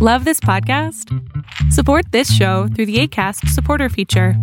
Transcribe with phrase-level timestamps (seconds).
[0.00, 1.12] Love this podcast?
[1.72, 4.34] Support this show through the ACAST supporter feature.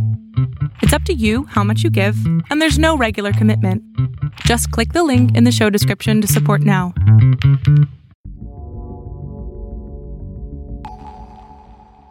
[0.82, 2.18] It's up to you how much you give,
[2.50, 3.82] and there's no regular commitment.
[4.42, 6.94] Just click the link in the show description to support now.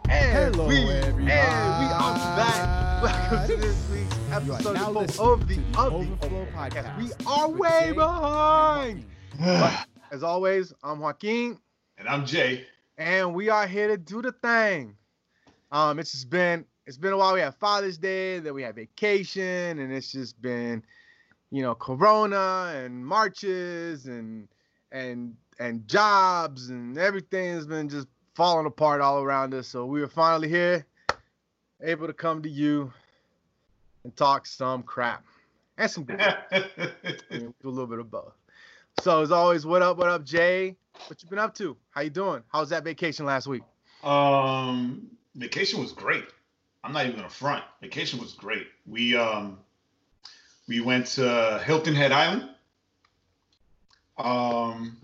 [0.09, 1.31] And Hello, we, everybody.
[1.31, 3.03] And we are back.
[3.03, 6.95] Welcome to this week's episode of, of the of the Overflow podcast.
[6.95, 9.05] Podcast We are way behind.
[9.39, 11.59] But as always, I'm Joaquin,
[11.99, 12.65] And I'm Jay.
[12.97, 14.95] And we are here to do the thing.
[15.71, 17.33] Um, it's just been it's been a while.
[17.33, 20.83] We had Father's Day, then we had vacation, and it's just been,
[21.51, 24.47] you know, Corona and marches and
[24.91, 29.67] and and jobs and everything has been just falling apart all around us.
[29.67, 30.85] So we are finally here,
[31.81, 32.91] able to come to you
[34.03, 35.23] and talk some crap
[35.77, 36.17] and some good.
[37.31, 38.33] Do a little bit of both.
[39.01, 40.77] So as always, what up, what up, Jay?
[41.07, 41.77] What you been up to?
[41.91, 42.43] How you doing?
[42.51, 43.63] How was that vacation last week?
[44.03, 46.25] um, vacation was great.
[46.83, 47.63] I'm not even gonna front.
[47.81, 48.67] Vacation was great.
[48.85, 49.59] We um,
[50.67, 52.49] we went to Hilton Head Island.
[54.17, 54.97] Um,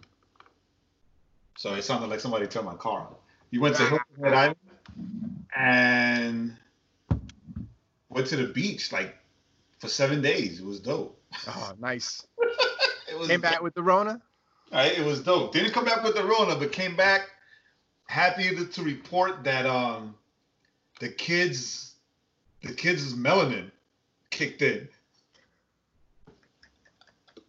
[1.57, 3.15] sorry, it sounded like somebody turned my car on.
[3.51, 4.57] We went to Hilton Head Island
[5.55, 6.57] and
[8.09, 9.17] went to the beach like
[9.79, 10.59] for seven days.
[10.59, 11.19] It was dope.
[11.47, 12.25] Oh, nice.
[13.09, 14.21] It was Came back with the Rona.
[14.71, 15.51] Right, it was dope.
[15.51, 17.29] Didn't come back with the Rona, but came back
[18.07, 20.15] happy to, to report that um
[20.99, 21.95] the kids
[22.61, 23.71] the kids' melanin
[24.29, 24.87] kicked in.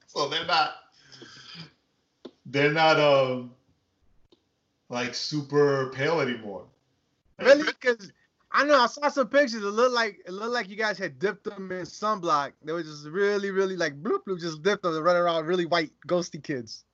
[0.07, 0.75] So they're not
[2.47, 3.53] they're not um
[4.89, 6.65] like super pale anymore.
[7.39, 7.65] Really?
[7.65, 8.13] Because
[8.53, 9.63] I know I saw some pictures.
[9.63, 12.53] It looked like it looked like you guys had dipped them in sunblock.
[12.65, 15.93] They were just really, really like bloop bloop, just dipped them running around really white
[16.07, 16.85] ghosty kids.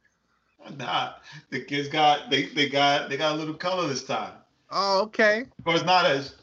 [0.77, 1.15] Nah,
[1.51, 4.33] the kids got they they got they got a little color this time.
[4.71, 5.47] Oh, okay.
[5.59, 6.35] Of course, not as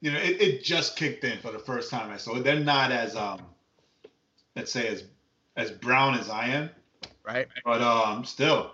[0.00, 2.10] you know, it, it just kicked in for the first time.
[2.10, 2.44] I saw it.
[2.44, 3.40] They're not as um,
[4.56, 5.04] let's say as
[5.56, 6.70] as brown as I am,
[7.24, 7.48] Right.
[7.64, 8.72] but um, still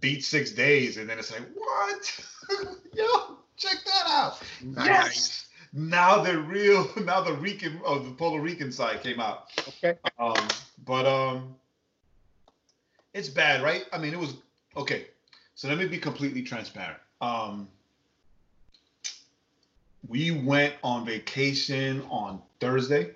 [0.00, 2.20] beat six days, and then it's like what?
[2.94, 4.42] Yo, check that out.
[4.62, 4.86] Nice.
[4.86, 5.44] Yes.
[5.72, 9.50] Now the real, now the Rican of the Puerto Rican side came out.
[9.68, 9.98] Okay.
[10.18, 10.34] Um,
[10.84, 11.54] but um,
[13.14, 13.84] it's bad, right?
[13.92, 14.34] I mean, it was
[14.76, 15.06] okay.
[15.54, 16.98] So let me be completely transparent.
[17.20, 17.68] Um,
[20.06, 23.14] we went on vacation on Thursday.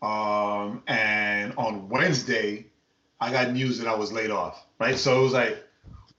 [0.00, 2.66] Um, and on Wednesday,
[3.20, 4.98] I got news that I was laid off, right?
[4.98, 5.64] So it was like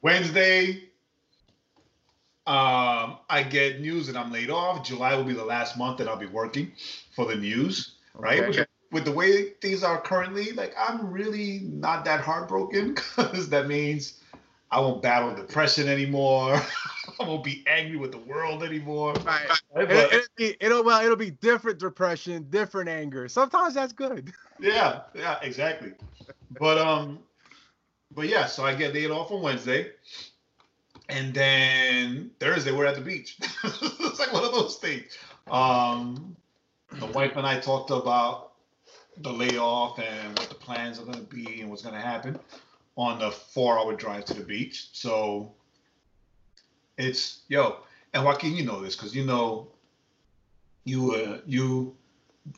[0.01, 0.89] Wednesday,
[2.45, 4.85] um, I get news that I'm laid off.
[4.85, 6.71] July will be the last month that I'll be working
[7.15, 8.39] for the news, right?
[8.39, 8.59] Okay.
[8.59, 13.67] Which, with the way things are currently, like I'm really not that heartbroken because that
[13.67, 14.21] means
[14.71, 16.61] I won't battle depression anymore.
[17.19, 19.13] I won't be angry with the world anymore.
[19.25, 19.49] Right.
[19.75, 19.91] Right?
[19.91, 23.27] It'll, it'll be it'll well it'll be different depression, different anger.
[23.27, 24.31] Sometimes that's good.
[24.59, 25.93] yeah, yeah, exactly.
[26.59, 27.19] But um,
[28.11, 29.91] but yeah, so I get laid off on Wednesday,
[31.09, 33.37] and then Thursday we're at the beach.
[33.63, 35.17] it's like one of those things.
[35.49, 36.35] Um,
[36.93, 38.52] the wife and I talked about
[39.17, 42.39] the layoff and what the plans are going to be and what's going to happen
[42.95, 44.89] on the four-hour drive to the beach.
[44.93, 45.53] So
[46.97, 47.77] it's yo,
[48.13, 49.67] and Joaquin, you know this because you know
[50.85, 51.95] you were you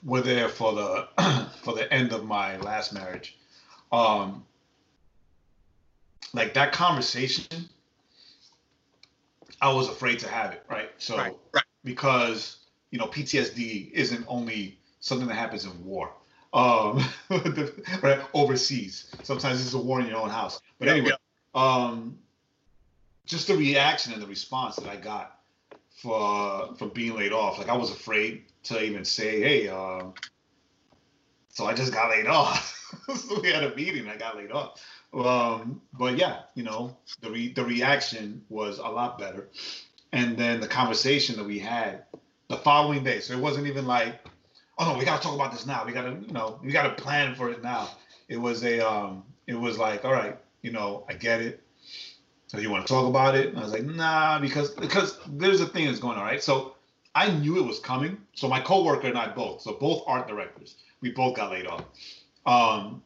[0.04, 1.08] were there for the
[1.64, 3.38] for the end of my last marriage.
[3.92, 4.44] Um,
[6.34, 7.70] like that conversation,
[9.62, 10.90] I was afraid to have it, right?
[10.98, 11.64] So Right, right.
[11.84, 12.58] because
[12.92, 16.12] you know PTSD isn't only something that happens in war.
[16.56, 17.04] Um,
[18.02, 19.12] right overseas.
[19.24, 20.62] Sometimes it's a war in your own house.
[20.80, 21.12] But Yeah, anyway,
[21.54, 22.18] um,
[23.26, 25.40] just the reaction and the response that I got
[26.02, 27.58] for for being laid off.
[27.58, 30.14] Like I was afraid to even say, "Hey, um,
[31.50, 32.72] so I just got laid off."
[33.16, 34.08] so we had a meeting.
[34.08, 34.82] I got laid off.
[35.14, 39.50] Um, but yeah, you know, the re- the reaction was a lot better,
[40.14, 42.06] and then the conversation that we had
[42.48, 43.20] the following day.
[43.20, 44.20] So it wasn't even like,
[44.78, 45.86] "Oh no, we gotta talk about this now.
[45.86, 47.90] We gotta, you know, we gotta plan for it now."
[48.28, 51.62] It was a, um, it was like, "All right, you know, I get it."
[52.48, 53.50] So you want to talk about it?
[53.50, 56.44] And I was like, nah, because because there's a thing that's going on, right?
[56.44, 56.76] So
[57.14, 58.18] I knew it was coming.
[58.34, 61.84] So my coworker and I both, so both art directors, we both got laid off.
[62.46, 63.02] Um,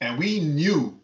[0.00, 0.98] and we knew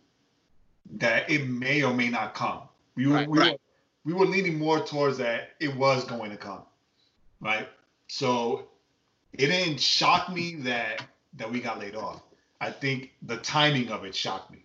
[0.96, 2.62] that it may or may not come.
[2.94, 3.52] We were, Right, we, right.
[3.52, 3.58] Were,
[4.04, 6.62] we were leaning more towards that it was going to come,
[7.40, 7.68] right?
[8.08, 8.68] So
[9.38, 11.02] it didn't shock me that
[11.34, 12.22] that we got laid off.
[12.60, 14.58] I think the timing of it shocked me,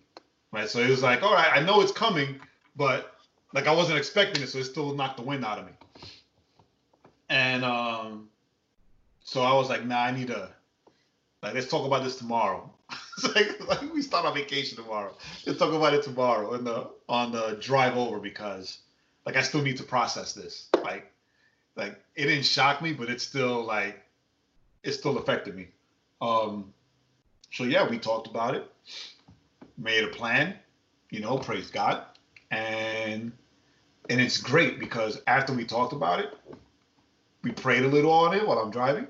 [0.50, 0.68] right?
[0.68, 2.40] So it was like, all right, I know it's coming,
[2.76, 3.14] but
[3.52, 5.72] like I wasn't expecting it, so it still knocked the wind out of me.
[7.28, 8.28] And um,
[9.24, 10.48] so I was like, nah, I need to
[11.42, 12.70] like let's talk about this tomorrow.
[13.18, 15.14] it's like, like we start on vacation tomorrow.
[15.46, 18.78] Let's talk about it tomorrow on the on the drive over because
[19.26, 20.68] like I still need to process this.
[20.82, 21.12] Like
[21.76, 24.02] like it didn't shock me, but it's still like
[24.82, 25.68] it still affected me.
[26.20, 26.72] Um
[27.52, 28.70] so yeah, we talked about it,
[29.76, 30.54] made a plan,
[31.10, 32.04] you know, praise God.
[32.50, 33.32] And
[34.10, 36.32] and it's great because after we talked about it,
[37.42, 39.06] we prayed a little on it while I'm driving.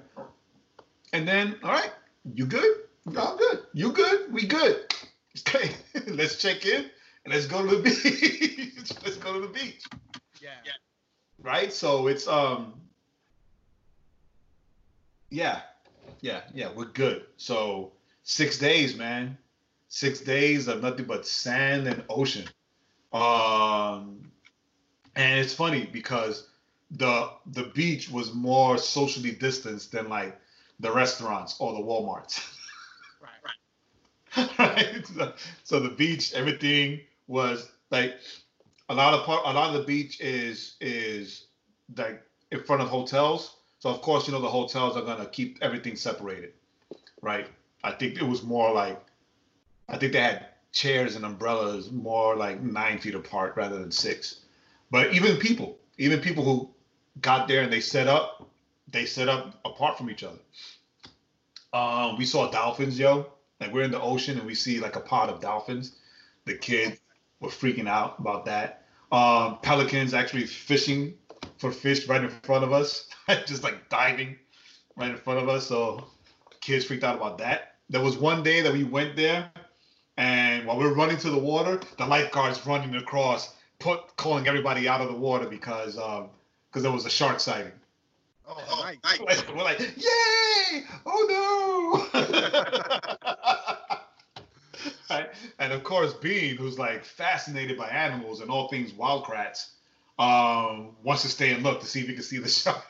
[1.13, 1.93] And then, all right,
[2.35, 2.77] you good?
[3.11, 3.63] Y'all good.
[3.73, 4.33] You good?
[4.33, 4.95] We good.
[5.49, 5.71] Okay,
[6.09, 6.91] let's check in
[7.25, 8.93] and let's go to the beach.
[9.03, 9.83] let's go to the beach.
[10.43, 10.51] Yeah.
[10.63, 10.73] yeah.
[11.39, 11.73] Right?
[11.73, 12.82] So it's um
[15.33, 15.63] yeah.
[16.21, 17.27] Yeah, yeah, we're good.
[17.37, 17.93] So
[18.23, 19.39] six days, man.
[19.89, 22.47] Six days of nothing but sand and ocean.
[23.13, 24.31] Um
[25.17, 26.49] and it's funny because
[26.91, 30.39] the the beach was more socially distanced than like
[30.81, 32.55] the restaurants or the Walmarts.
[33.21, 33.31] right,
[34.37, 34.59] right.
[34.59, 35.07] right.
[35.07, 35.33] So,
[35.65, 38.17] so the beach, everything was like
[38.89, 39.43] a lot of part.
[39.47, 41.47] A lot of the beach is is
[41.97, 43.62] like in front of hotels.
[43.83, 46.53] So of course, you know the hotels are gonna keep everything separated,
[47.21, 47.49] right?
[47.83, 49.05] I think it was more like,
[49.89, 54.43] I think they had chairs and umbrellas more like nine feet apart rather than six.
[54.93, 56.71] But even people, even people who
[57.21, 58.49] got there and they set up,
[58.87, 60.39] they set up apart from each other.
[61.73, 63.33] Um, we saw dolphins, yo.
[63.61, 65.97] Like we're in the ocean and we see like a pod of dolphins.
[66.45, 67.01] The kids
[67.41, 68.85] were freaking out about that.
[69.11, 71.15] Um, pelicans actually fishing
[71.63, 73.07] for fish right in front of us,
[73.47, 74.37] just like diving
[74.97, 75.67] right in front of us.
[75.67, 76.05] So
[76.61, 77.77] kids freaked out about that.
[77.89, 79.51] There was one day that we went there,
[80.17, 84.89] and while we are running to the water, the lifeguards running across, put calling everybody
[84.89, 86.29] out of the water because um,
[86.69, 87.73] because there was a shark sighting.
[88.49, 89.45] Oh, oh nice.
[89.49, 90.85] We're like, yay!
[91.07, 92.21] Oh no!
[95.11, 95.29] right?
[95.61, 99.69] And of course, Bean, who's like fascinated by animals and all things Wild Kratts,
[100.19, 102.85] um, wants to stay and look to see if he can see the shark.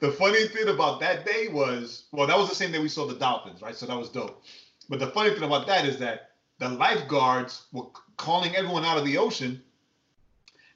[0.00, 3.06] the funny thing about that day was, well, that was the same day we saw
[3.06, 3.74] the dolphins, right?
[3.74, 4.42] So that was dope.
[4.88, 7.86] But the funny thing about that is that the lifeguards were
[8.16, 9.62] calling everyone out of the ocean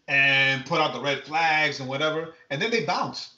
[0.09, 3.35] and put out the red flags and whatever, and then they bounce.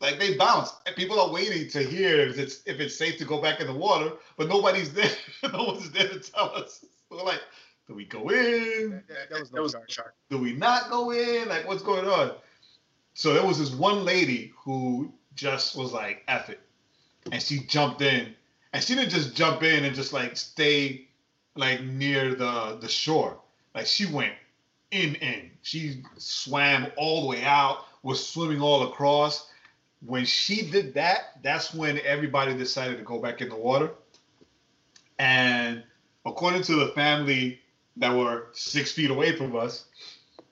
[0.00, 3.24] Like they bounce, and people are waiting to hear if it's if it's safe to
[3.24, 5.10] go back in the water, but nobody's there.
[5.52, 6.84] no one's there to tell us.
[7.08, 7.40] We're like,
[7.92, 9.02] do we go in?
[9.08, 9.90] That, that was no shark.
[9.90, 10.14] shark.
[10.30, 11.48] Do we not go in?
[11.48, 12.32] Like, what's going on?
[13.14, 16.60] So there was this one lady who just was like, "Eff it,"
[17.30, 18.34] and she jumped in,
[18.72, 21.08] and she didn't just jump in and just like stay
[21.54, 23.38] like near the the shore.
[23.74, 24.32] Like she went
[24.90, 25.50] in in.
[25.60, 29.50] She swam all the way out, was swimming all across.
[30.04, 33.90] When she did that, that's when everybody decided to go back in the water.
[35.18, 35.84] And
[36.24, 37.61] according to the family
[37.96, 39.84] that were six feet away from us,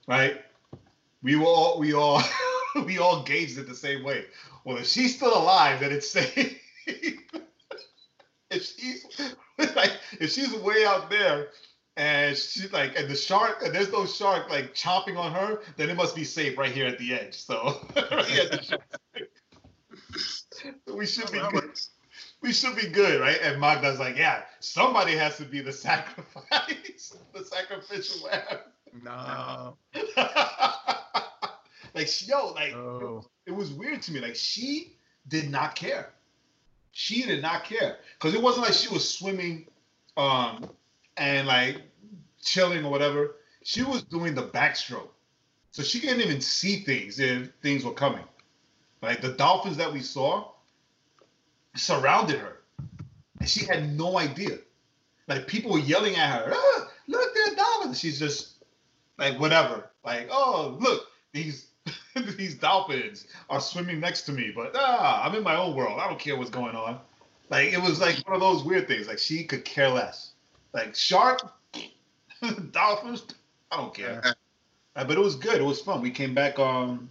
[0.06, 0.40] right?
[1.22, 2.22] We were all we all
[2.84, 4.24] we all gauged it the same way.
[4.64, 6.60] Well, if she's still alive, then it's safe.
[8.50, 9.06] if she's
[9.76, 11.48] like if she's way out there
[11.96, 15.90] and she's like, and the shark, and there's no shark like chomping on her, then
[15.90, 17.34] it must be safe right here at the edge.
[17.34, 17.80] So
[20.86, 21.78] we should be good.
[22.42, 23.38] We should be good, right?
[23.42, 28.58] And Magda's like, yeah, somebody has to be the sacrifice, the sacrificial lamb.
[29.02, 29.76] No.
[31.94, 33.24] like, yo, like, oh.
[33.46, 34.20] it was weird to me.
[34.20, 34.96] Like, she
[35.28, 36.10] did not care.
[36.92, 39.66] She did not care because it wasn't like she was swimming
[40.16, 40.68] um
[41.16, 41.82] and like
[42.42, 45.10] chilling or whatever, she was doing the backstroke.
[45.72, 48.24] So she couldn't even see things if things were coming.
[49.02, 50.50] Like the dolphins that we saw
[51.74, 52.58] surrounded her.
[53.38, 54.58] And she had no idea.
[55.26, 58.00] Like people were yelling at her, ah, look, there are dolphins.
[58.00, 58.64] She's just
[59.18, 59.90] like whatever.
[60.04, 61.68] Like, oh, look, these
[62.36, 66.00] these dolphins are swimming next to me, but ah, I'm in my own world.
[66.00, 66.98] I don't care what's going on.
[67.48, 69.08] Like it was like one of those weird things.
[69.08, 70.32] Like she could care less.
[70.72, 71.40] Like shark,
[72.70, 73.24] dolphins,
[73.70, 74.22] I don't care.
[74.96, 75.60] Uh, but it was good.
[75.60, 76.02] It was fun.
[76.02, 77.10] We came back on.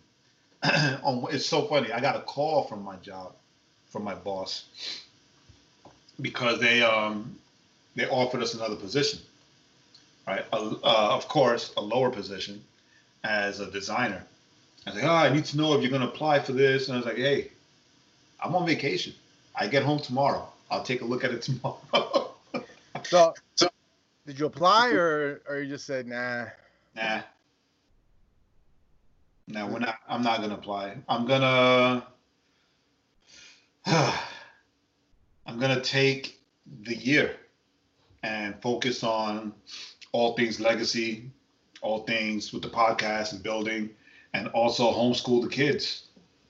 [0.63, 1.91] on it's so funny.
[1.91, 3.35] I got a call from my job,
[3.89, 4.65] from my boss,
[6.21, 7.35] because they um
[7.95, 9.19] they offered us another position.
[10.27, 10.45] Right.
[10.53, 12.63] Uh, of course, a lower position
[13.23, 14.23] as a designer.
[14.85, 16.87] I was like, oh, I need to know if you're going to apply for this.
[16.87, 17.49] And I was like, hey,
[18.43, 19.13] I'm on vacation.
[19.55, 20.47] I get home tomorrow.
[20.71, 22.35] I'll take a look at it tomorrow.
[23.03, 23.69] so, so
[24.25, 26.45] Did you apply or or you just said nah?
[26.95, 27.21] Nah.
[29.47, 29.95] No, we're not.
[30.07, 30.95] I'm not gonna apply.
[31.09, 32.05] I'm gonna.
[33.85, 36.39] I'm gonna take
[36.83, 37.37] the year
[38.23, 39.53] and focus on
[40.11, 41.31] all things legacy,
[41.81, 43.89] all things with the podcast and building,
[44.33, 46.07] and also homeschool the kids.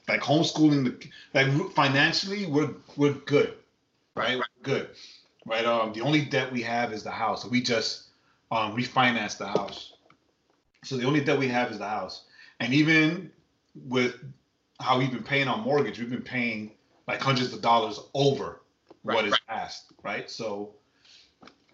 [0.07, 3.53] Like homeschooling the like financially, we're we're good,
[4.15, 4.41] right?
[4.63, 4.89] Good,
[5.45, 5.65] right?
[5.65, 7.45] Um, the only debt we have is the house.
[7.45, 8.07] We just
[8.51, 9.93] um refinanced the house,
[10.83, 12.23] so the only debt we have is the house.
[12.59, 13.31] And even
[13.87, 14.15] with
[14.79, 16.71] how we've been paying on mortgage, we've been paying
[17.09, 18.61] like hundreds of dollars over
[19.03, 20.29] Right, what is asked, right?
[20.29, 20.75] So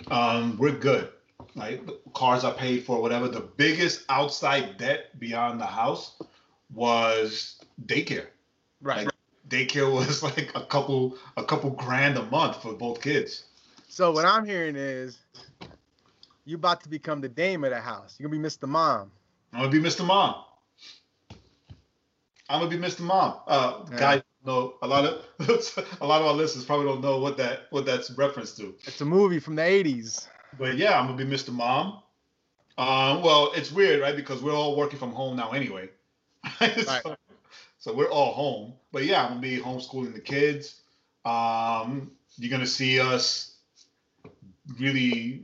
[0.09, 1.09] um, we're good.
[1.55, 1.81] Like
[2.13, 3.27] cars are paid for, whatever.
[3.27, 6.21] The biggest outside debt beyond the house
[6.73, 8.27] was daycare.
[8.81, 9.09] Right.
[9.49, 13.43] Daycare was like a couple a couple grand a month for both kids.
[13.89, 15.17] So what I'm hearing is
[16.45, 18.15] you about to become the dame of the house.
[18.17, 18.69] You're gonna be Mr.
[18.69, 19.11] Mom.
[19.51, 20.05] I'm gonna be Mr.
[20.05, 20.45] Mom.
[22.47, 23.01] I'm gonna be Mr.
[23.01, 23.41] Mom.
[23.47, 23.97] Uh, Yeah.
[23.97, 25.25] guys know a lot of
[26.01, 28.75] a lot of our listeners probably don't know what that what that's reference to.
[28.83, 30.27] It's a movie from the 80s.
[30.57, 31.51] But yeah, I'm gonna be Mr.
[31.51, 32.01] Mom.
[32.77, 34.15] Um, well, it's weird, right?
[34.15, 35.89] Because we're all working from home now anyway.
[36.83, 37.15] so,
[37.79, 38.73] so we're all home.
[38.91, 40.81] But yeah, I'm gonna be homeschooling the kids.
[41.23, 43.55] Um, you're gonna see us
[44.79, 45.43] really.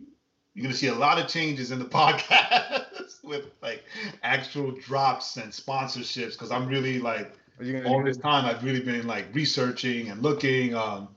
[0.54, 3.84] You're gonna see a lot of changes in the podcast with like
[4.24, 9.08] actual drops and sponsorships because I'm really like gonna all this time I've really been
[9.08, 10.76] like researching and looking.
[10.76, 11.10] Um,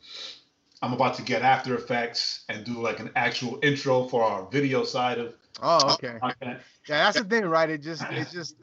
[0.82, 4.84] I'm about to get After Effects and do like an actual intro for our video
[4.84, 6.18] side of Oh, okay.
[6.20, 6.60] content.
[6.88, 7.70] Yeah, that's the thing, right?
[7.70, 8.56] It just, it just,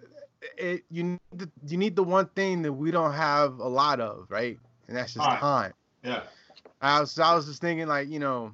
[0.58, 4.00] it you need the, you need the one thing that we don't have a lot
[4.00, 4.58] of, right?
[4.88, 5.40] And that's just Alright.
[5.40, 5.74] time.
[6.04, 6.24] Yeah.
[6.82, 8.54] I was, I was just thinking, like, you know,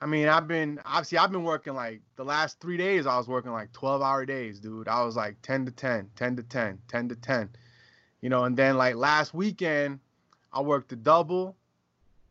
[0.00, 3.06] I mean, I've been obviously I've been working like the last three days.
[3.06, 4.88] I was working like 12 hour days, dude.
[4.88, 7.50] I was like 10 to 10, 10 to 10, 10 to 10,
[8.20, 8.44] you know.
[8.44, 10.00] And then like last weekend,
[10.52, 11.56] I worked a double.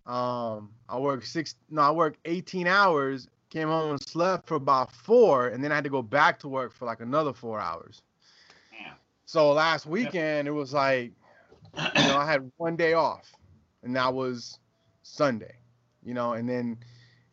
[0.05, 3.27] Um, I worked six, no, I worked 18 hours.
[3.49, 6.47] Came home and slept for about four, and then I had to go back to
[6.47, 8.03] work for like another four hours.
[8.71, 8.93] Damn.
[9.25, 11.11] So last weekend it was like,
[11.75, 13.31] you know, I had one day off,
[13.81, 14.59] and that was
[15.01, 15.55] Sunday,
[16.03, 16.77] you know, and then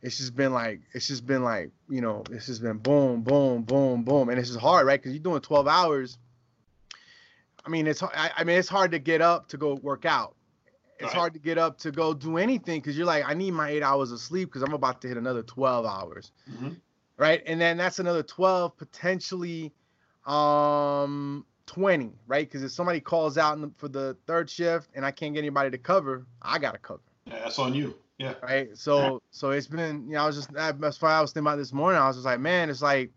[0.06, 3.62] it's just been like it's just been like you know it's just been boom boom
[3.62, 6.18] boom boom and it's just hard right because you're doing 12 hours
[7.66, 10.34] i mean it's I, I mean it's hard to get up to go work out
[10.98, 11.18] it's Right.
[11.20, 13.82] hard to get up to go do anything because you're like i need my eight
[13.82, 16.76] hours of sleep because i'm about to hit another 12 hours Mhm.
[17.18, 19.72] right and then that's another 12 potentially
[20.24, 25.10] um 20 right because if somebody calls out the, for the third shift and i
[25.10, 27.94] can't get anybody to cover i gotta cover Yeah, that's on you.
[28.18, 28.34] Yeah.
[28.42, 28.68] right?
[28.76, 31.56] So so it's been you know I was just that's why I was thinking about
[31.58, 32.00] this morning.
[32.00, 33.10] I was just like, man, it's like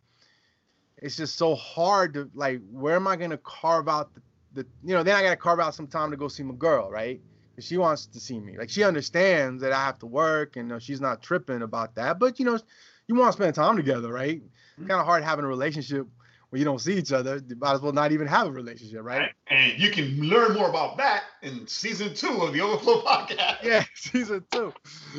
[0.98, 4.22] it's just so hard to like where am I gonna carve out the,
[4.60, 6.90] the you know then I gotta carve out some time to go see my girl,
[6.90, 7.20] right?
[7.56, 8.58] Because she wants to see me.
[8.58, 11.96] Like she understands that I have to work and you know, she's not tripping about
[11.96, 12.20] that.
[12.20, 12.60] But you know
[13.08, 14.42] you want to spend time together, right?
[14.80, 14.88] Mhm.
[14.88, 16.08] Kind of hard having a relationship
[16.50, 17.42] where you don't see each other.
[17.48, 19.30] You might as well not even have a relationship, right?
[19.48, 23.64] And you can learn more about that in season two of the Overflow podcast.
[23.64, 24.74] yeah, season two.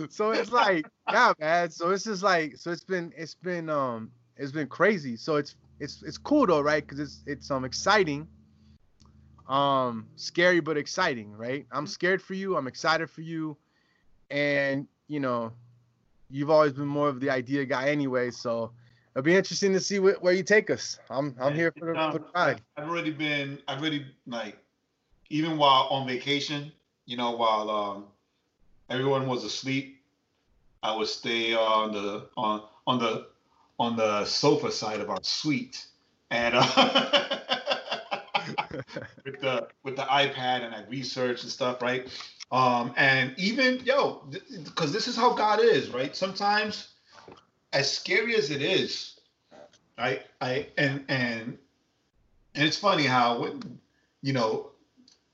[0.08, 1.70] So it's like, yeah, man.
[1.70, 5.16] So it's just like, so it's been, it's been, um, it's been crazy.
[5.16, 6.82] So it's, it's, it's cool though, right?
[6.84, 8.26] Because it's, it's um exciting,
[9.50, 11.66] um, scary but exciting, right?
[11.72, 12.56] I'm scared for you.
[12.56, 13.56] I'm excited for you,
[14.30, 15.52] and you know,
[16.30, 18.30] you've always been more of the idea guy anyway.
[18.30, 18.70] So
[19.14, 20.98] it'll be interesting to see wh- where you take us.
[21.10, 22.60] I'm, I'm here for the, Um, for the ride.
[22.76, 24.56] I've already been, I've already like,
[25.30, 26.70] even while on vacation,
[27.06, 28.04] you know, while um,
[28.88, 30.00] everyone was asleep,
[30.82, 33.26] I would stay on the on on the
[33.78, 35.86] on the sofa side of our suite,
[36.30, 37.56] and uh,
[39.24, 42.08] with the with the iPad and I research and stuff, right?
[42.52, 44.24] Um, and even yo,
[44.64, 46.14] because this is how God is, right?
[46.14, 46.88] Sometimes,
[47.72, 49.20] as scary as it is,
[49.98, 51.58] I I and and
[52.54, 53.78] and it's funny how when
[54.22, 54.70] you know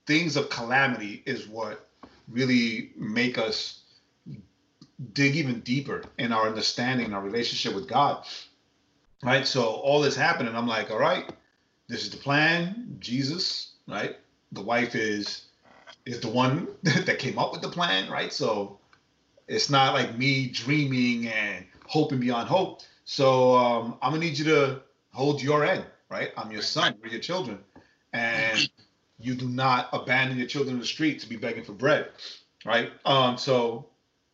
[0.05, 1.89] things of calamity is what
[2.29, 3.81] really make us
[5.13, 8.25] dig even deeper in our understanding our relationship with god
[9.23, 11.29] right so all this happened and i'm like all right
[11.87, 14.17] this is the plan jesus right?
[14.51, 15.45] The wife is
[16.05, 18.31] is the one that came up with the plan right?
[18.31, 18.79] So
[19.47, 22.81] it's not like me dreaming and hoping beyond hope.
[23.05, 24.81] So um, i'm gonna need you to
[25.13, 26.31] hold your end right?
[26.37, 27.59] I'm your son we're your children.
[28.13, 28.69] And
[29.19, 32.09] you do not abandon your children in the street to be begging for bread
[32.65, 32.91] right?
[33.05, 33.87] Um so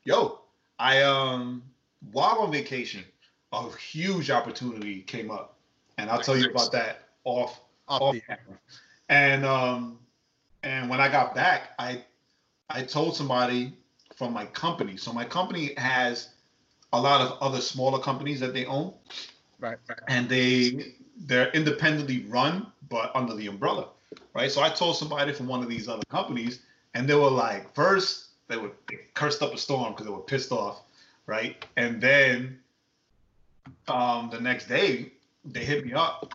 [0.03, 0.39] yo
[0.79, 1.63] i um
[2.11, 3.03] while on vacation
[3.53, 5.57] a huge opportunity came up,
[5.97, 8.59] and I'll tell you about that off Off off the- camera.
[9.09, 9.99] And um,
[10.63, 12.03] and when I got back, I
[12.69, 13.73] I told somebody
[14.15, 14.95] from my company.
[14.97, 16.29] So my company has
[16.93, 18.93] a lot of other smaller companies that they own,
[19.59, 19.77] Right.
[20.07, 20.93] and they
[21.25, 23.89] they're independently run, but under the umbrella,
[24.33, 24.51] right?
[24.51, 26.61] So I told somebody from one of these other companies,
[26.93, 30.19] and they were like, first they were they cursed up a storm because they were
[30.21, 30.83] pissed off,
[31.27, 31.65] right?
[31.77, 32.59] And then
[33.87, 35.11] um, the next day
[35.45, 36.33] they hit me up,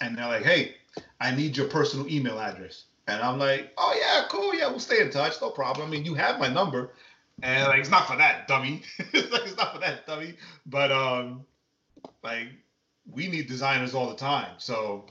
[0.00, 0.74] and they're like, hey,
[1.20, 2.84] I need your personal email address.
[3.06, 5.88] And I'm like, oh yeah, cool, yeah, we'll stay in touch, no problem.
[5.88, 6.92] I mean, you have my number,
[7.42, 8.82] and like, it's not for that, dummy.
[9.12, 10.34] it's like it's not for that, dummy.
[10.66, 11.44] But um,
[12.22, 12.48] like,
[13.10, 15.04] we need designers all the time, so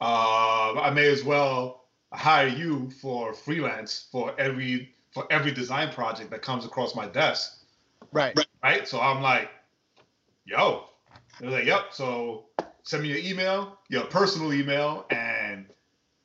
[0.00, 6.30] uh, I may as well hire you for freelance for every for every design project
[6.30, 7.62] that comes across my desk,
[8.12, 8.38] Right.
[8.62, 8.86] right?
[8.88, 9.50] So I'm like,
[10.44, 10.84] yo,
[11.38, 11.86] they're like, yep.
[11.92, 12.46] So
[12.82, 15.66] send me your email, your personal email, and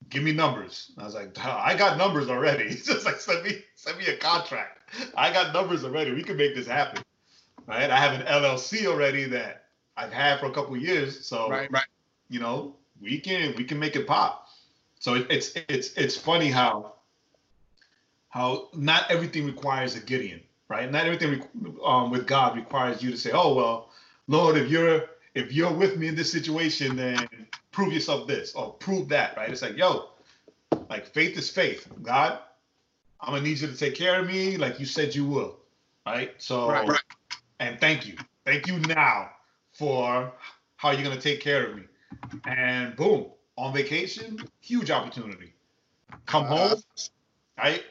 [0.09, 0.91] give me numbers.
[0.95, 2.65] And I was like, I got numbers already.
[2.69, 4.79] It's just like send me send me a contract.
[5.15, 6.13] I got numbers already.
[6.13, 7.03] We can make this happen.
[7.65, 7.89] Right?
[7.89, 9.65] I have an LLC already that
[9.97, 11.25] I've had for a couple of years.
[11.25, 11.71] So Right.
[11.71, 11.85] Right.
[12.29, 14.47] you know, we can we can make it pop.
[14.99, 16.93] So it, it's it's it's funny how
[18.29, 20.89] how not everything requires a Gideon, right?
[20.91, 21.43] Not everything
[21.83, 23.89] um, with God requires you to say, "Oh well,
[24.27, 27.27] Lord, if you're if you're with me in this situation, then
[27.71, 29.49] prove yourself this or prove that, right?
[29.49, 30.09] It's like, yo,
[30.89, 31.87] like faith is faith.
[32.01, 32.39] God,
[33.21, 35.59] I'm gonna need you to take care of me like you said you will,
[36.05, 36.31] right?
[36.37, 36.89] So, Right.
[36.89, 37.01] Right.
[37.59, 38.15] and thank you,
[38.45, 39.29] thank you now
[39.73, 40.33] for
[40.77, 41.83] how you're gonna take care of me.
[42.45, 43.27] And boom,
[43.57, 45.53] on vacation, huge opportunity.
[46.25, 46.83] Come Uh, home,
[47.57, 47.83] right?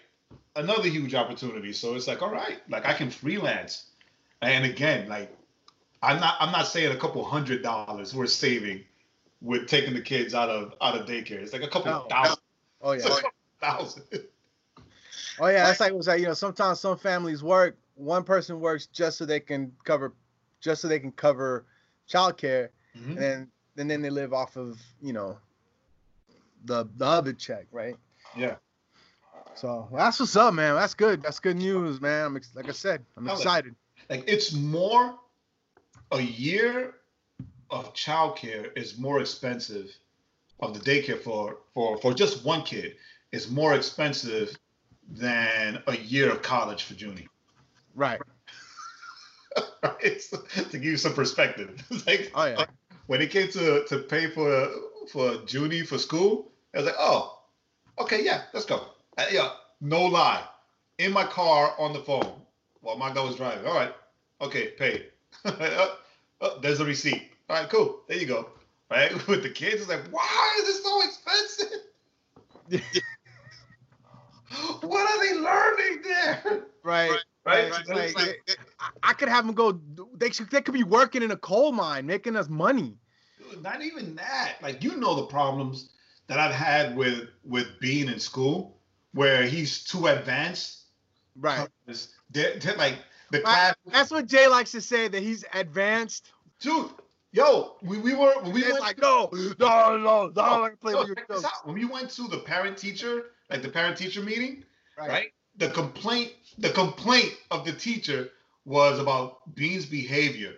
[0.56, 1.72] Another huge opportunity.
[1.72, 3.90] So it's like, all right, like I can freelance.
[4.42, 5.35] And again, like
[6.06, 8.84] I'm not I'm not saying a couple hundred dollars we're saving
[9.42, 11.32] with taking the kids out of out of daycare.
[11.42, 12.38] It's like a couple thousand.
[12.80, 13.08] Oh yeah.
[13.60, 14.04] thousand.
[15.40, 15.64] Oh yeah.
[15.66, 17.76] That's like it was like you know sometimes some families work.
[17.96, 20.12] One person works just so they can cover,
[20.60, 21.64] just so they can cover
[22.08, 23.08] childcare, Mhm.
[23.08, 25.38] and then and then they live off of you know
[26.64, 27.96] the the other check, right?
[28.36, 28.56] Yeah.
[29.54, 30.74] So that's what's up, man.
[30.74, 31.22] That's good.
[31.22, 32.26] That's good news, man.
[32.26, 33.74] I'm like I said, I'm excited.
[34.10, 35.18] Like it's more
[36.12, 36.94] a year
[37.70, 39.90] of childcare is more expensive
[40.60, 42.96] of the daycare for for for just one kid
[43.32, 44.56] is more expensive
[45.08, 47.28] than a year of college for Junie.
[47.94, 48.20] Right.
[50.20, 51.82] So, to give you some perspective.
[52.06, 52.66] Like Oh yeah.
[53.06, 54.68] when it came to to pay for
[55.10, 57.40] for Junie for school, I was like, oh,
[57.98, 58.88] okay, yeah, let's go.
[59.16, 60.44] Uh, yeah, no lie,
[60.98, 62.32] in my car on the phone
[62.80, 63.66] while my guy was driving.
[63.66, 63.94] All right,
[64.40, 65.06] okay, paid.
[65.44, 65.98] oh,
[66.40, 67.30] oh, there's a receipt.
[67.48, 68.02] All right, cool.
[68.08, 68.50] There you go.
[68.90, 71.80] Right with the kids, it's like, why is this so expensive?
[74.82, 76.62] what are they learning there?
[76.82, 77.10] Right.
[77.10, 77.70] Right?
[77.70, 77.74] Right.
[77.74, 79.80] So then Like, like, it- I- I could have them go.
[80.16, 80.50] They should.
[80.50, 82.96] They could be working in a coal mine, making us money.
[83.38, 84.56] Dude, not even that.
[84.62, 85.90] Like you know the problems
[86.26, 88.78] that I've had with with being in school,
[89.12, 90.84] where he's too advanced.
[91.36, 91.68] Right.
[92.30, 92.96] They're, they're like
[93.38, 96.32] the class, That's what Jay likes to say that he's advanced.
[96.60, 96.90] dude.
[97.32, 100.42] Yo, we, we were we It's went like no, no, no, no.
[100.42, 101.66] I like to play no, with your this out.
[101.66, 104.64] When we went to the parent teacher, like the parent teacher meeting,
[104.96, 105.08] Right.
[105.08, 105.28] right?
[105.58, 108.30] The complaint, the complaint of the teacher
[108.64, 110.54] was about Bean's behavior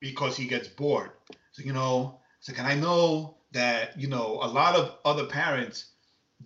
[0.00, 1.10] because he gets bored.
[1.52, 5.26] So you know, so like, and I know that you know a lot of other
[5.26, 5.86] parents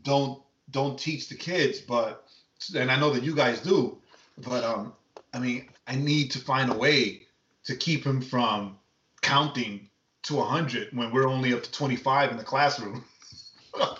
[0.02, 2.26] don't don't teach the kids, but
[2.74, 3.98] and I know that you guys do,
[4.38, 4.94] but um,
[5.34, 7.22] I mean, I need to find a way
[7.64, 8.78] to keep him from
[9.22, 9.88] counting
[10.24, 13.04] to 100 when we're only up to 25 in the classroom.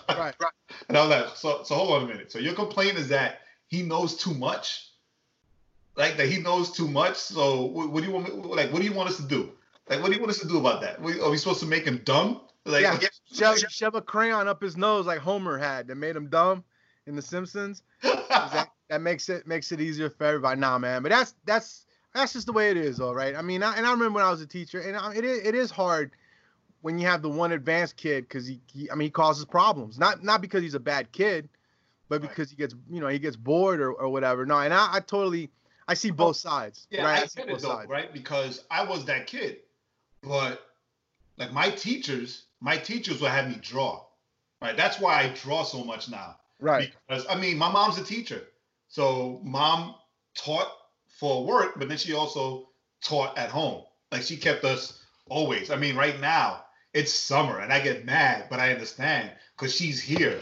[0.09, 0.35] Right.
[0.39, 0.51] Right.
[0.89, 2.31] And I was like, so, so hold on a minute.
[2.31, 4.89] So your complaint is that he knows too much,
[5.95, 7.15] like that he knows too much.
[7.17, 8.27] So what, what do you want?
[8.27, 9.51] me- Like, what do you want us to do?
[9.89, 11.01] Like, what do you want us to do about that?
[11.01, 12.41] We, are we supposed to make him dumb?
[12.65, 12.97] Like, yeah.
[13.33, 16.63] Shove, shove a crayon up his nose like Homer had that made him dumb
[17.07, 17.81] in The Simpsons.
[18.01, 20.59] 'Cause That, that makes it makes it easier for everybody.
[20.59, 21.01] Nah, man.
[21.01, 23.35] But that's that's that's just the way it is, all right.
[23.35, 25.39] I mean, I, and I remember when I was a teacher, and I, it is
[25.45, 26.11] it is hard
[26.81, 29.97] when you have the one advanced kid because he, he I mean he causes problems.
[29.97, 31.49] Not not because he's a bad kid,
[32.09, 32.29] but Right.
[32.29, 34.45] because he gets you know he gets bored or, or whatever.
[34.45, 35.49] No, and I, I totally
[35.87, 36.85] I see both sides.
[36.91, 37.23] Yeah, right?
[37.23, 37.89] I see get both it though, sides.
[37.89, 38.13] right?
[38.13, 39.57] Because I was that kid,
[40.21, 40.61] but
[41.37, 44.03] like my teachers, my teachers would have me draw,
[44.61, 44.77] right?
[44.77, 46.35] That's why I draw so much now.
[46.59, 46.91] Right.
[47.07, 48.43] Because I mean, my mom's a teacher,
[48.93, 49.95] so mom
[50.37, 50.71] taught
[51.07, 52.69] for work, but then she also
[53.03, 53.85] taught at home.
[54.11, 55.01] like she kept us
[55.31, 55.71] always.
[55.71, 59.99] I mean, right now it's summer and I get mad, but I understand because she's
[59.99, 60.39] here,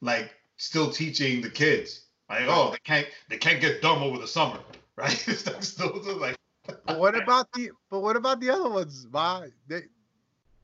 [0.00, 2.06] like still teaching the kids.
[2.30, 4.60] Like, oh, they can't they can't get dumb over the summer,
[4.96, 5.28] right?
[5.28, 6.36] it's like still like.
[6.86, 7.72] But what about the?
[7.90, 9.06] But what about the other ones?
[9.10, 9.82] Why they?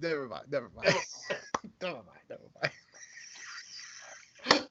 [0.00, 0.44] Never mind.
[0.50, 0.88] Never mind.
[1.82, 2.24] never mind.
[2.30, 2.48] Never
[4.54, 4.68] mind.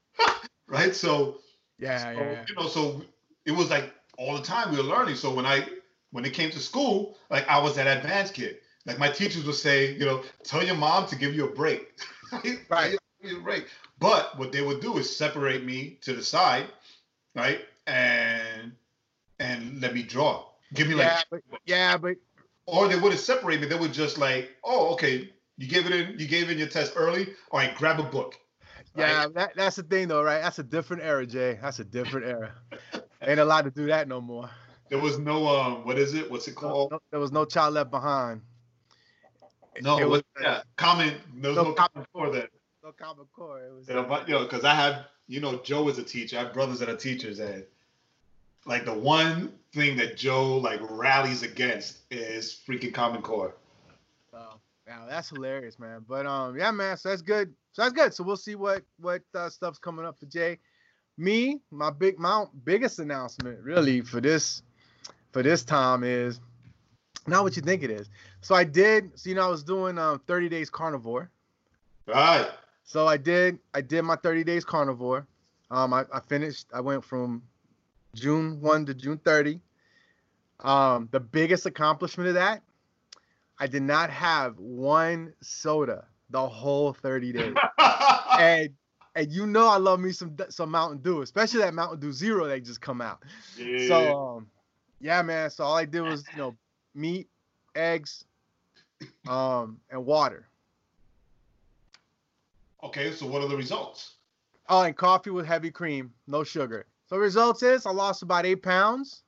[0.68, 0.96] right.
[0.96, 1.42] So.
[1.80, 2.46] Yeah, so, yeah, yeah.
[2.48, 3.02] You know, so
[3.46, 5.16] it was like all the time we were learning.
[5.16, 5.68] So when I
[6.12, 8.58] when it came to school, like I was that advanced kid.
[8.86, 12.00] Like my teachers would say, you know, tell your mom to give you a break.
[12.70, 12.98] right.
[13.24, 13.68] A break.
[14.00, 16.68] But what they would do is separate me to the side,
[17.34, 17.62] right?
[17.88, 18.74] And
[19.40, 20.46] and let me draw.
[20.74, 22.18] Give me yeah, like but, yeah, but
[22.66, 23.68] or they wouldn't separate me.
[23.68, 26.94] They would just like, oh, okay, you gave it in, you gave in your test
[26.96, 27.34] early.
[27.52, 28.36] All right, grab a book.
[28.96, 29.34] Yeah, right?
[29.34, 30.42] that, that's the thing though, right?
[30.42, 31.60] That's a different era, Jay.
[31.62, 32.52] That's a different era.
[33.22, 34.50] Ain't allowed to do that no more.
[34.90, 36.30] There was no um, what is it?
[36.30, 36.92] What's it called?
[36.92, 38.42] No, no, there was no child left behind.
[39.82, 41.16] No, it was, yeah, common.
[41.36, 42.48] There was no, no common core then.
[42.84, 43.60] No common core.
[43.60, 43.90] It was.
[43.90, 46.38] Yeah, but, you know, because I have, you know, Joe is a teacher.
[46.38, 47.66] I have brothers that are teachers, and
[48.66, 53.56] like the one thing that Joe like rallies against is freaking common core.
[54.88, 56.06] Wow, that's hilarious, man.
[56.08, 56.98] But um, yeah, man.
[56.98, 57.54] So that's good.
[57.72, 58.14] So that's good.
[58.14, 60.60] So we'll see what what uh, stuff's coming up for Jay.
[61.18, 64.62] Me, my big my biggest announcement really for this
[65.32, 66.40] for this time is
[67.26, 68.10] not what you think it is.
[68.42, 69.18] So I did.
[69.18, 71.32] So you know, I was doing um 30 days carnivore.
[72.06, 72.48] Right.
[72.84, 73.58] So I did.
[73.74, 75.26] I did my 30 days carnivore.
[75.72, 76.68] Um, I, I finished.
[76.74, 77.42] I went from
[78.14, 79.60] June 1 to June 30.
[80.62, 82.62] Um, the biggest accomplishment of that,
[83.60, 87.56] I did not have one soda the whole 30 days.
[88.40, 88.70] and
[89.16, 92.48] and you know I love me some some Mountain Dew, especially that Mountain Dew Zero
[92.48, 93.24] that just come out.
[93.58, 93.88] Yeah.
[93.88, 94.48] So um,
[95.00, 95.50] yeah, man.
[95.50, 96.56] So all I did was you know
[96.94, 97.30] meat,
[97.76, 98.26] eggs,
[99.28, 100.48] um, and water.
[102.84, 104.16] Okay, so what are the results?
[104.68, 106.86] Oh, and coffee with heavy cream, no sugar.
[107.08, 109.24] So results is I lost about eight pounds,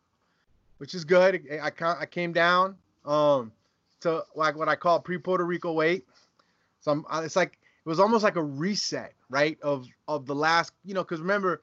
[0.79, 1.41] which is good.
[1.49, 3.53] I I came down um
[4.07, 6.05] to like what I call pre Puerto Rico weight.
[6.81, 7.53] So I'm, uh, it's like
[7.85, 9.57] it was almost like a reset, right?
[9.61, 11.61] Of of the last, you know, because remember,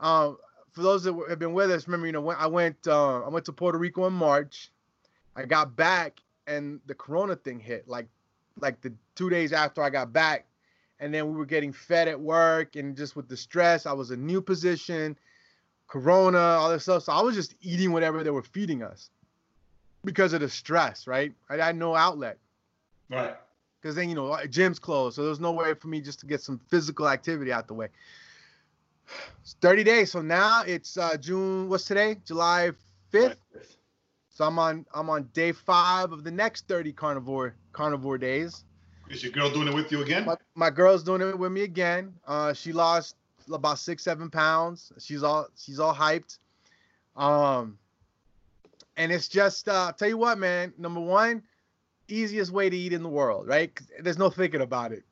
[0.00, 0.38] um,
[0.72, 3.28] for those that have been with us, remember, you know, when I went uh, I
[3.28, 4.70] went to Puerto Rico in March,
[5.34, 8.06] I got back and the Corona thing hit, like
[8.60, 10.46] like the two days after I got back,
[11.00, 14.10] and then we were getting fed at work and just with the stress, I was
[14.10, 15.16] a new position
[15.88, 17.04] Corona, all this stuff.
[17.04, 19.10] So I was just eating whatever they were feeding us
[20.06, 21.34] because of the stress, right?
[21.50, 22.38] I had no outlet.
[23.10, 23.36] Right.
[23.82, 25.16] Because then, you know, gym's closed.
[25.16, 27.88] So there's no way for me just to get some physical activity out the way.
[29.42, 30.12] It's 30 days.
[30.12, 32.16] So now it's uh, June, what's today?
[32.24, 32.70] July
[33.12, 33.36] 5th.
[34.30, 38.64] So I'm on I'm on day five of the next 30 carnivore carnivore days.
[39.08, 40.26] Is your girl doing it with you again?
[40.26, 42.12] My, my girl's doing it with me again.
[42.26, 43.16] Uh, she lost
[43.50, 44.92] about six, seven pounds.
[44.98, 46.38] She's all she's all hyped.
[47.16, 47.78] Um,
[48.96, 50.72] and it's just uh, tell you what, man.
[50.78, 51.42] Number one,
[52.08, 53.78] easiest way to eat in the world, right?
[54.00, 55.04] There's no thinking about it.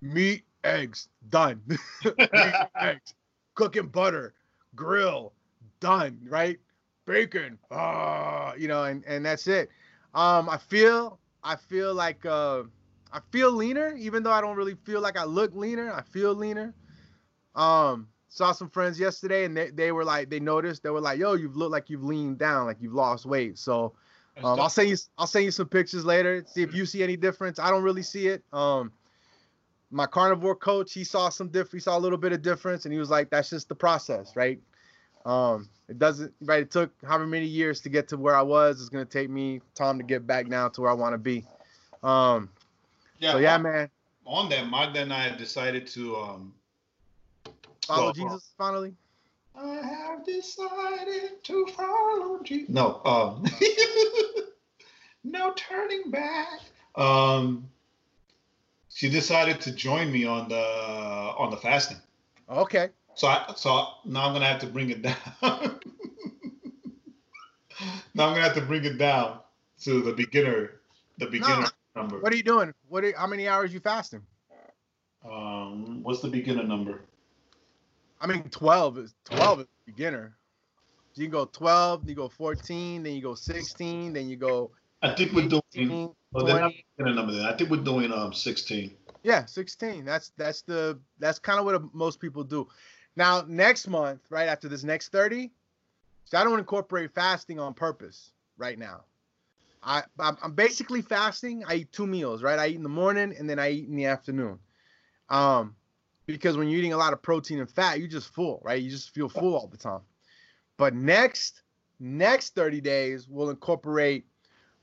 [0.00, 1.60] Meat, eggs, done.
[2.04, 3.14] Meat, eggs,
[3.54, 4.34] cooking butter,
[4.74, 5.32] grill,
[5.80, 6.58] done, right?
[7.06, 9.68] Bacon, ah, you know, and and that's it.
[10.14, 12.62] Um, I feel I feel like uh,
[13.12, 15.92] I feel leaner, even though I don't really feel like I look leaner.
[15.92, 16.74] I feel leaner.
[17.54, 21.20] Um, saw some friends yesterday and they, they were like, they noticed, they were like,
[21.20, 23.56] yo, you've looked like you've leaned down, like you've lost weight.
[23.56, 23.92] So
[24.42, 26.44] um, I'll send you I'll send you some pictures later.
[26.48, 27.60] See if you see any difference.
[27.60, 28.42] I don't really see it.
[28.52, 28.90] Um,
[29.92, 32.92] my carnivore coach, he saw some diff he saw a little bit of difference, and
[32.92, 34.58] he was like, "That's just the process, right?
[35.24, 36.62] Um, it doesn't, right?
[36.62, 38.80] It took however many years to get to where I was.
[38.80, 41.46] It's gonna take me time to get back now to where I want to be.
[42.02, 42.50] Um,
[43.20, 43.30] yeah.
[43.30, 43.88] So yeah, man.
[44.26, 46.54] On that, Magda and I decided to um
[47.86, 48.94] Follow well, Jesus finally.
[49.54, 52.68] I have decided to follow Jesus.
[52.68, 53.44] No, um,
[55.24, 56.60] no turning back.
[56.96, 57.68] Um,
[58.88, 61.98] she decided to join me on the on the fasting.
[62.48, 62.90] Okay.
[63.14, 65.16] So I so now I'm gonna have to bring it down.
[65.42, 65.78] now
[68.26, 69.38] I'm gonna have to bring it down
[69.82, 70.72] to the beginner,
[71.18, 72.20] the beginner no, number.
[72.20, 72.72] What are you doing?
[72.88, 73.04] What?
[73.04, 74.22] Are, how many hours you fasting?
[75.24, 77.00] Um, what's the beginner number?
[78.24, 80.34] I mean, 12 is 12 is beginner.
[81.14, 84.70] You can go 12, you go 14, then you go 16, then you go.
[85.02, 85.62] I think we're doing.
[85.74, 87.34] 18, well, they're not a number.
[87.34, 88.96] Then I think we're doing um 16.
[89.22, 90.06] Yeah, 16.
[90.06, 92.66] That's that's the that's kind of what most people do.
[93.14, 95.52] Now next month, right after this next 30,
[96.24, 99.04] so I don't incorporate fasting on purpose right now.
[99.82, 101.62] I I'm basically fasting.
[101.68, 102.58] I eat two meals, right?
[102.58, 104.58] I eat in the morning and then I eat in the afternoon.
[105.28, 105.76] Um,
[106.26, 108.80] because when you're eating a lot of protein and fat, you're just full, right?
[108.80, 110.00] You just feel full all the time.
[110.76, 111.62] But next
[112.00, 114.26] next 30 days, we'll incorporate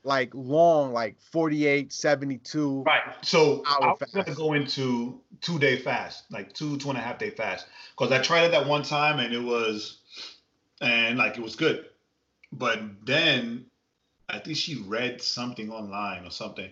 [0.04, 2.82] like long, like 48, 72.
[2.82, 3.02] Right.
[3.22, 7.00] So I Hour was gonna go into two day fast, like two, two and a
[7.00, 7.66] half day fast.
[7.96, 9.98] Because I tried it that one time and it was
[10.80, 11.86] and like it was good.
[12.52, 13.66] But then
[14.28, 16.70] I think she read something online or something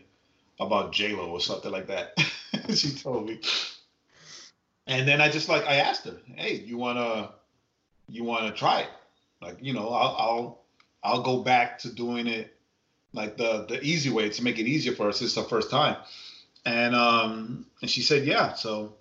[0.59, 2.19] about J Lo or something like that.
[2.75, 3.41] she told me.
[4.87, 7.33] And then I just like I asked her, hey, you wanna
[8.09, 8.91] you wanna try it?
[9.41, 10.61] Like, you know, I'll I'll
[11.03, 12.57] I'll go back to doing it
[13.13, 15.23] like the the easy way to make it easier for us.
[15.23, 15.97] It's her first time.
[16.65, 18.53] And um and she said yeah.
[18.55, 18.95] So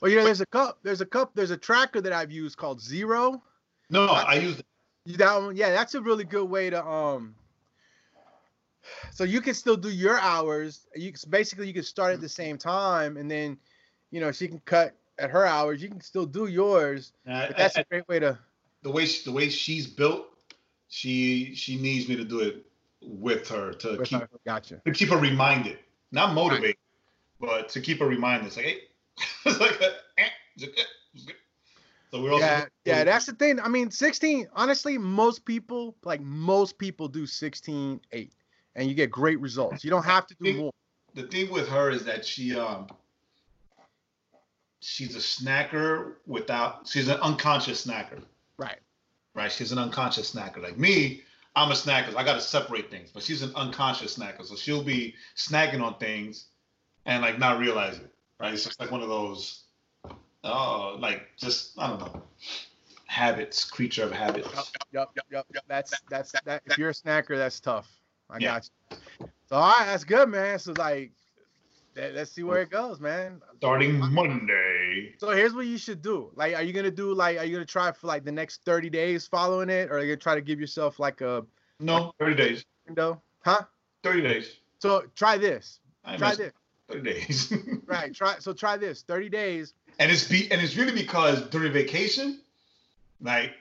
[0.00, 2.56] Well, you know, there's a cup, there's a cup, there's a tracker that I've used
[2.56, 3.42] called Zero.
[3.90, 4.62] no, I used
[5.04, 7.34] You- That one, yeah, that's a really good way to um.
[9.12, 10.86] So you can still do your hours.
[10.94, 13.58] You basically you can start at the same time, and then,
[14.10, 15.82] you know, she can cut at her hours.
[15.82, 17.12] You can still do yours.
[17.26, 18.38] But that's I- a great way to.
[18.82, 20.26] the way she, the way she's built,
[20.88, 22.64] she she needs me to do it
[23.02, 24.28] with her to with keep her.
[24.46, 24.80] Gotcha.
[24.84, 25.78] to keep her reminded,
[26.12, 26.76] not motivated,
[27.40, 28.46] but to keep her reminded.
[28.46, 28.78] It's like, hey,
[29.46, 29.84] it's like, a,
[30.18, 30.28] eh,
[30.62, 30.66] eh,
[31.26, 31.34] good.
[32.10, 33.58] so we're also Yeah, yeah, that's the thing.
[33.60, 38.32] I mean, 16, honestly, most people, like most people do 16, 8,
[38.76, 39.82] and you get great results.
[39.84, 40.72] You don't have to do Think- more.
[41.14, 42.86] the thing with her is that she um
[44.80, 48.22] she's a snacker without she's an unconscious snacker.
[48.56, 48.78] Right.
[49.34, 49.50] Right?
[49.50, 50.62] She's an unconscious snacker.
[50.62, 51.22] Like me,
[51.56, 52.14] I'm a snacker.
[52.16, 54.44] I gotta separate things, but she's an unconscious snacker.
[54.44, 56.46] So she'll be snacking on things
[57.06, 58.12] and like not realize it.
[58.40, 58.54] Right?
[58.54, 59.64] It's just like one of those
[60.44, 62.22] oh like just I don't know.
[63.06, 64.48] Habits, creature of habits.
[64.92, 65.64] Yep, yep, yep, yep.
[65.66, 66.62] That's that's that.
[66.66, 67.90] If you're a snacker, that's tough.
[68.30, 68.60] I Yeah.
[68.60, 69.28] got you.
[69.48, 70.58] So all right, that's good, man.
[70.58, 71.12] So like,
[71.96, 73.40] let's see where it goes, man.
[73.56, 75.14] Starting Monday.
[75.18, 76.30] So here's what you should do.
[76.34, 78.90] Like, are you gonna do like, are you gonna try for like the next 30
[78.90, 81.44] days following it, or are you gonna try to give yourself like a
[81.80, 82.64] No, 30 days.
[82.86, 83.20] window?
[83.44, 83.62] Huh?
[84.04, 84.56] 30 days.
[84.80, 85.80] So try this.
[86.04, 86.52] I Try this.
[86.88, 87.52] 30 days.
[87.86, 88.14] Right.
[88.14, 88.38] Try.
[88.38, 89.02] So try this.
[89.02, 89.74] 30 days.
[89.98, 92.40] and it's be and it's really because during vacation,
[93.20, 93.52] like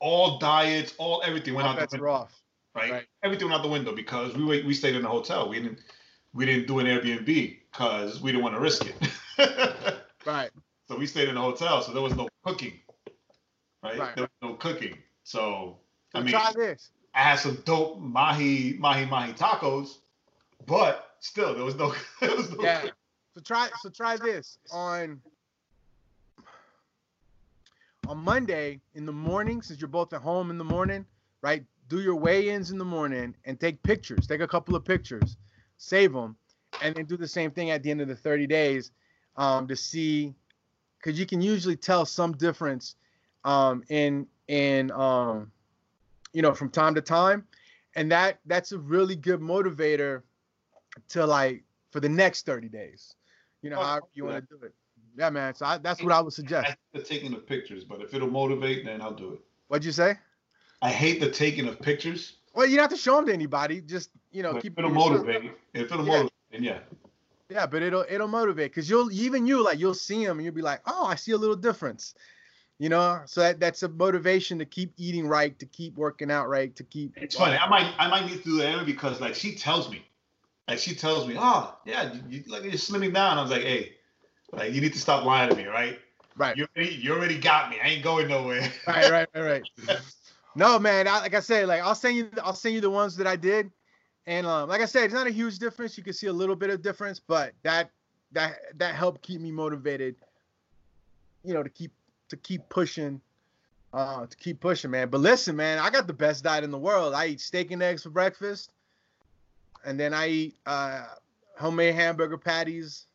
[0.00, 2.42] all diets, all everything went All out the window, off.
[2.74, 2.90] right?
[2.90, 3.06] right.
[3.22, 5.48] Everything went out the window because we we stayed in a hotel.
[5.48, 5.78] We didn't
[6.34, 8.96] we didn't do an Airbnb because we didn't want to risk it.
[10.24, 10.50] Right.
[10.88, 12.74] so we stayed in a hotel, so there was no cooking,
[13.82, 13.98] right?
[13.98, 14.14] Right.
[14.14, 14.96] There was no cooking.
[15.24, 15.78] So
[16.14, 16.92] I mean, try this.
[17.12, 19.96] I had some dope mahi mahi mahi tacos,
[20.64, 22.76] but still there was no there was no Yeah.
[22.82, 22.94] cooking.
[23.34, 23.68] So try.
[23.82, 25.20] So try this on.
[28.06, 31.04] On Monday in the morning, since you're both at home in the morning,
[31.40, 31.64] right?
[31.88, 34.26] Do your weigh-ins in the morning and take pictures.
[34.26, 35.36] Take a couple of pictures,
[35.82, 36.36] save them,
[36.80, 38.92] and then do the same thing at the end of the 30 days
[39.36, 40.32] um, to see,
[40.98, 42.94] because you can usually tell some difference
[43.44, 45.50] um, in in um,
[46.32, 47.44] you know from time to time,
[47.96, 50.22] and that that's a really good motivator
[51.08, 53.14] to like for the next 30 days.
[53.62, 54.74] You know, Oh, however you want to do it.
[55.16, 55.54] Yeah, man.
[55.54, 56.66] So I, that's what I would suggest.
[56.66, 59.40] I hate the taking of pictures, but if it'll motivate, then I'll do it.
[59.68, 60.14] What'd you say?
[60.80, 62.38] I hate the taking of pictures.
[62.54, 63.80] Well, you don't have to show them to anybody.
[63.80, 66.12] Just you know, but keep it it'll motivate, if it'll Yeah.
[66.12, 66.78] motivate, yeah.
[67.48, 70.54] Yeah, but it'll it'll motivate because you'll even you like you'll see them and you'll
[70.54, 72.14] be like, oh, I see a little difference.
[72.78, 76.48] You know, so that, that's a motivation to keep eating right, to keep working out
[76.48, 77.12] right, to keep.
[77.16, 77.56] It's funny.
[77.56, 80.04] I might I might need to do that because like she tells me,
[80.66, 83.38] like she tells me, oh yeah, you, you like you're slimming down.
[83.38, 83.92] I was like, hey,
[84.56, 85.98] like you need to stop lying to me, right?
[86.36, 86.56] Right.
[86.56, 87.76] You already, you already got me.
[87.82, 88.72] I ain't going nowhere.
[88.86, 89.98] right, right, right, right.
[90.54, 91.08] No, man.
[91.08, 93.36] I, like I said, like I'll send you, I'll send you the ones that I
[93.36, 93.70] did,
[94.26, 95.96] and um, like I said, it's not a huge difference.
[95.96, 97.90] You can see a little bit of difference, but that
[98.32, 100.16] that that helped keep me motivated.
[101.44, 101.92] You know, to keep
[102.28, 103.20] to keep pushing,
[103.92, 105.08] uh, to keep pushing, man.
[105.08, 107.14] But listen, man, I got the best diet in the world.
[107.14, 108.72] I eat steak and eggs for breakfast,
[109.84, 111.06] and then I eat uh,
[111.58, 113.06] homemade hamburger patties,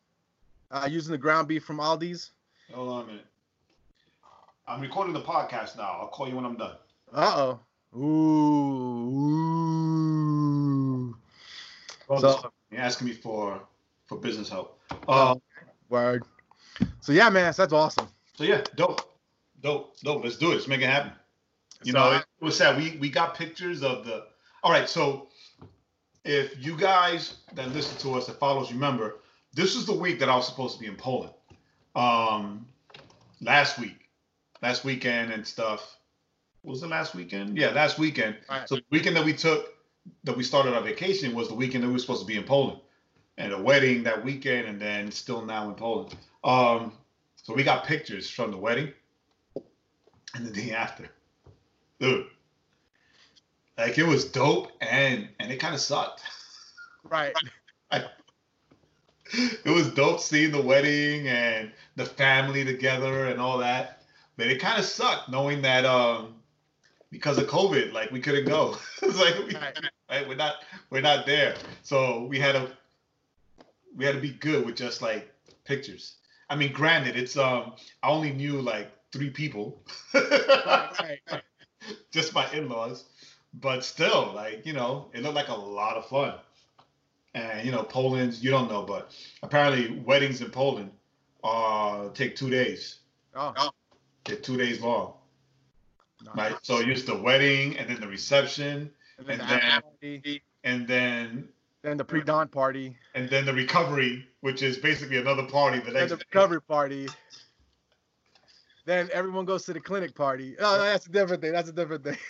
[0.70, 2.32] uh, using the ground beef from Aldi's.
[2.74, 3.26] Hold on a minute.
[4.66, 5.98] I'm recording the podcast now.
[6.00, 6.76] I'll call you when I'm done.
[7.12, 7.58] Uh
[7.94, 7.98] oh.
[7.98, 9.08] Ooh.
[11.08, 11.16] Ooh.
[12.08, 13.62] Well, So- you're asking me for
[14.06, 14.80] for business help.
[15.06, 15.34] Uh,
[15.88, 16.24] Word.
[17.00, 18.08] So yeah, man, that's awesome.
[18.34, 19.00] so yeah, dope,
[19.62, 20.22] dope, dope.
[20.24, 20.54] Let's do it.
[20.56, 21.12] Let's make it happen.
[21.82, 22.76] You So know, I- it was sad.
[22.76, 24.26] We we got pictures of the.
[24.62, 25.28] All right, so
[26.24, 29.16] if you guys that listen to us that follows, remember
[29.54, 31.32] this is the week that I was supposed to be in Poland.
[31.94, 32.66] Um,
[33.40, 34.08] last week,
[34.62, 35.97] last weekend and stuff.
[36.62, 37.56] Was it last weekend?
[37.56, 38.36] Yeah, last weekend.
[38.48, 38.68] Right.
[38.68, 39.74] So the weekend that we took
[40.24, 42.44] that we started our vacation was the weekend that we were supposed to be in
[42.44, 42.80] Poland,
[43.36, 46.16] and a wedding that weekend, and then still now in Poland.
[46.44, 46.92] Um,
[47.42, 48.92] so we got pictures from the wedding
[50.34, 51.08] and the day after,
[52.00, 52.26] dude.
[53.76, 56.22] Like it was dope, and and it kind of sucked.
[57.04, 57.34] Right.
[57.92, 64.02] it was dope seeing the wedding and the family together and all that.
[64.36, 66.34] But it kind of sucked knowing that um
[67.10, 68.76] because of COVID, like we couldn't go.
[69.02, 69.78] it's like we, Right.
[70.10, 70.56] right, we're not
[70.90, 71.54] we're not there.
[71.82, 72.70] So we had to
[73.96, 75.32] we had to be good with just like
[75.64, 76.16] pictures.
[76.50, 79.82] I mean, granted, it's um I only knew like three people.
[80.14, 81.42] Right, right.
[82.10, 83.04] just my in-laws
[83.54, 86.34] but still like you know it looked like a lot of fun
[87.34, 89.10] and you know poland's you don't know but
[89.42, 90.90] apparently weddings in poland
[91.44, 92.98] uh take two days
[93.34, 93.52] Oh,
[94.24, 95.14] they're two days long
[96.24, 96.36] nice.
[96.36, 100.42] right so just the wedding and then the reception And then, and the then- party,
[100.64, 101.48] and then
[101.82, 105.94] then the pre-dawn party, and then the recovery which is basically another party the then
[105.94, 106.24] next the day.
[106.32, 107.08] recovery party.
[108.84, 110.56] Then everyone goes to the clinic party.
[110.58, 111.52] Oh, no, that's a different thing.
[111.52, 112.16] That's a different thing.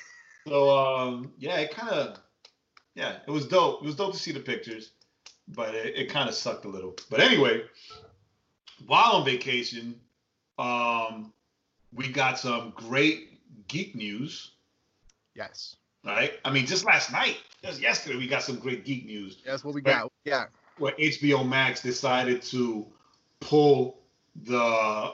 [0.47, 2.21] So um, yeah, it kind of,
[2.95, 3.83] yeah, it was dope.
[3.83, 4.93] It was dope to see the pictures,
[5.49, 6.97] but it, it kind of sucked a little.
[7.11, 7.65] But anyway,
[8.87, 10.01] while on vacation,
[10.59, 11.35] um,
[11.93, 13.28] we got some great
[13.69, 14.53] geek news.
[15.35, 15.77] Yes.
[16.05, 16.33] Right?
[16.45, 19.75] I mean, just last night, just yesterday, we got some great geek news That's what
[19.75, 20.11] we got.
[20.25, 20.47] Yeah.
[20.79, 22.87] where HBO Max decided to
[23.41, 24.01] pull
[24.45, 25.13] the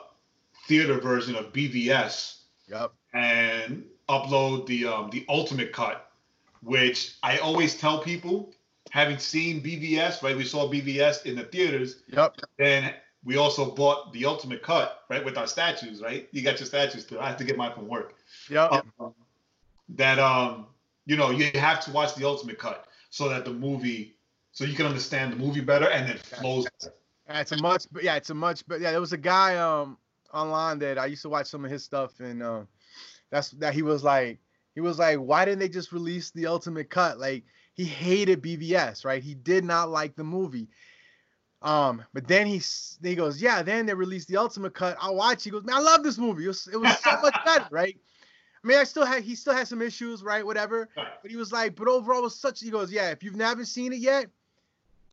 [0.66, 2.38] theater version of BVS
[2.68, 2.92] Yep.
[3.12, 6.10] and upload the um, the ultimate cut,
[6.62, 8.52] which I always tell people,
[8.90, 10.36] having seen BVS, right?
[10.36, 12.36] We saw BVS in the theaters, Yep.
[12.58, 16.28] then we also bought the ultimate cut, right, with our statues, right?
[16.32, 17.18] You got your statues too.
[17.18, 18.14] I have to get mine from work.
[18.50, 18.82] Yeah.
[18.98, 19.14] Um,
[19.90, 20.66] that um,
[21.06, 24.16] you know, you have to watch the ultimate cut so that the movie,
[24.52, 26.64] so you can understand the movie better and it flows.
[26.80, 26.94] better.
[27.28, 29.56] Yeah, it's a much, but yeah, it's a much, but yeah, there was a guy
[29.56, 29.96] um
[30.32, 32.68] online that I used to watch some of his stuff, and um,
[33.30, 34.38] that's that he was like,
[34.74, 37.18] he was like, why didn't they just release the ultimate cut?
[37.18, 39.22] Like he hated BVS, right?
[39.22, 40.68] He did not like the movie.
[41.64, 42.62] Um, but then he
[43.02, 44.96] he goes, yeah, then they released the ultimate cut.
[45.00, 45.42] I'll watch.
[45.42, 46.44] He goes, man, I love this movie.
[46.44, 47.96] It was, it was so much better, right?
[48.62, 50.44] I mean, I still had he still had some issues, right?
[50.44, 50.88] Whatever.
[50.94, 52.60] But he was like, but overall, it was such.
[52.60, 54.26] He goes, yeah, if you've never seen it yet,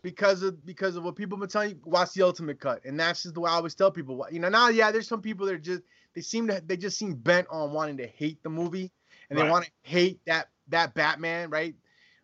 [0.01, 2.83] because of because of what people have been telling you, watch the ultimate cut.
[2.83, 4.25] And that's just the way I always tell people.
[4.29, 5.83] You know, now yeah, there's some people that are just
[6.13, 8.91] they seem to they just seem bent on wanting to hate the movie
[9.29, 11.75] and they want to hate that that Batman, right?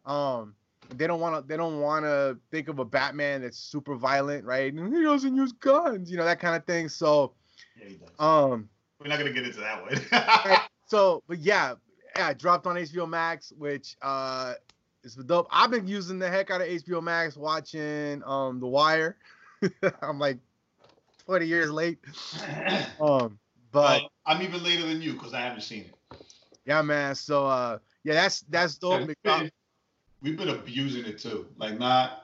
[0.06, 0.56] Um
[0.92, 4.46] they don't want to they don't want to think of a Batman that's super violent,
[4.46, 4.74] right?
[4.74, 6.90] And he doesn't use guns, you know, that kind of thing.
[6.90, 7.34] So
[7.80, 8.70] Yeah, um
[9.00, 10.60] We're not gonna get into that one.
[10.88, 11.76] so but yeah,
[12.16, 14.54] yeah, it dropped on HBO Max, which uh
[15.04, 15.48] is dope.
[15.52, 19.18] I've been using the heck out of HBO Max watching um The Wire.
[20.02, 20.40] I'm like
[21.26, 22.00] 20 years late.
[23.00, 23.38] Um
[23.72, 26.18] but Well, I'm even later than you because I haven't seen it.
[26.66, 27.14] yeah, man.
[27.16, 29.10] So uh yeah, that's that's dope.
[30.22, 31.48] We've been, abusing it too.
[31.58, 32.24] Like not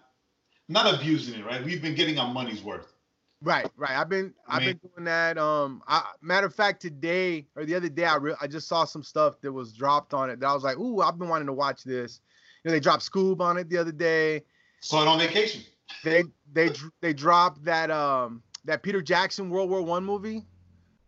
[0.69, 1.63] not abusing it, right?
[1.63, 2.93] We've been getting our money's worth.
[3.41, 3.91] Right, right.
[3.91, 5.37] I've been I I've mean- been doing that.
[5.37, 8.85] Um, I, matter of fact, today or the other day, I re- I just saw
[8.85, 11.47] some stuff that was dropped on it that I was like, ooh, I've been wanting
[11.47, 12.21] to watch this.
[12.63, 14.43] You know, they dropped Scoob on it the other day.
[14.79, 15.61] Saw it on vacation.
[16.03, 20.45] They they they dropped that um that Peter Jackson World War One movie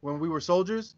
[0.01, 0.95] when we were soldiers.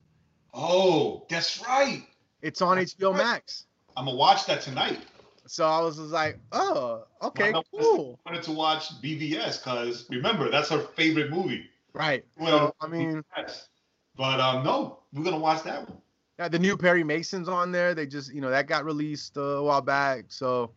[0.53, 2.03] Oh, that's right.
[2.41, 3.17] It's on That's HBO right.
[3.23, 3.67] Max.
[3.95, 4.99] I'm gonna watch that tonight.
[5.47, 8.19] So I was just like, oh, okay, I cool.
[8.25, 11.65] wanted to watch BVS because remember that's her favorite movie.
[11.93, 12.25] Right.
[12.37, 13.67] Well, So, I mean, BVS.
[14.15, 15.97] but um, no, we're gonna watch that one.
[16.39, 17.95] Yeah, the new Perry Mason's on there.
[17.95, 20.25] They just, you know, that got released uh, a while back.
[20.29, 20.71] So,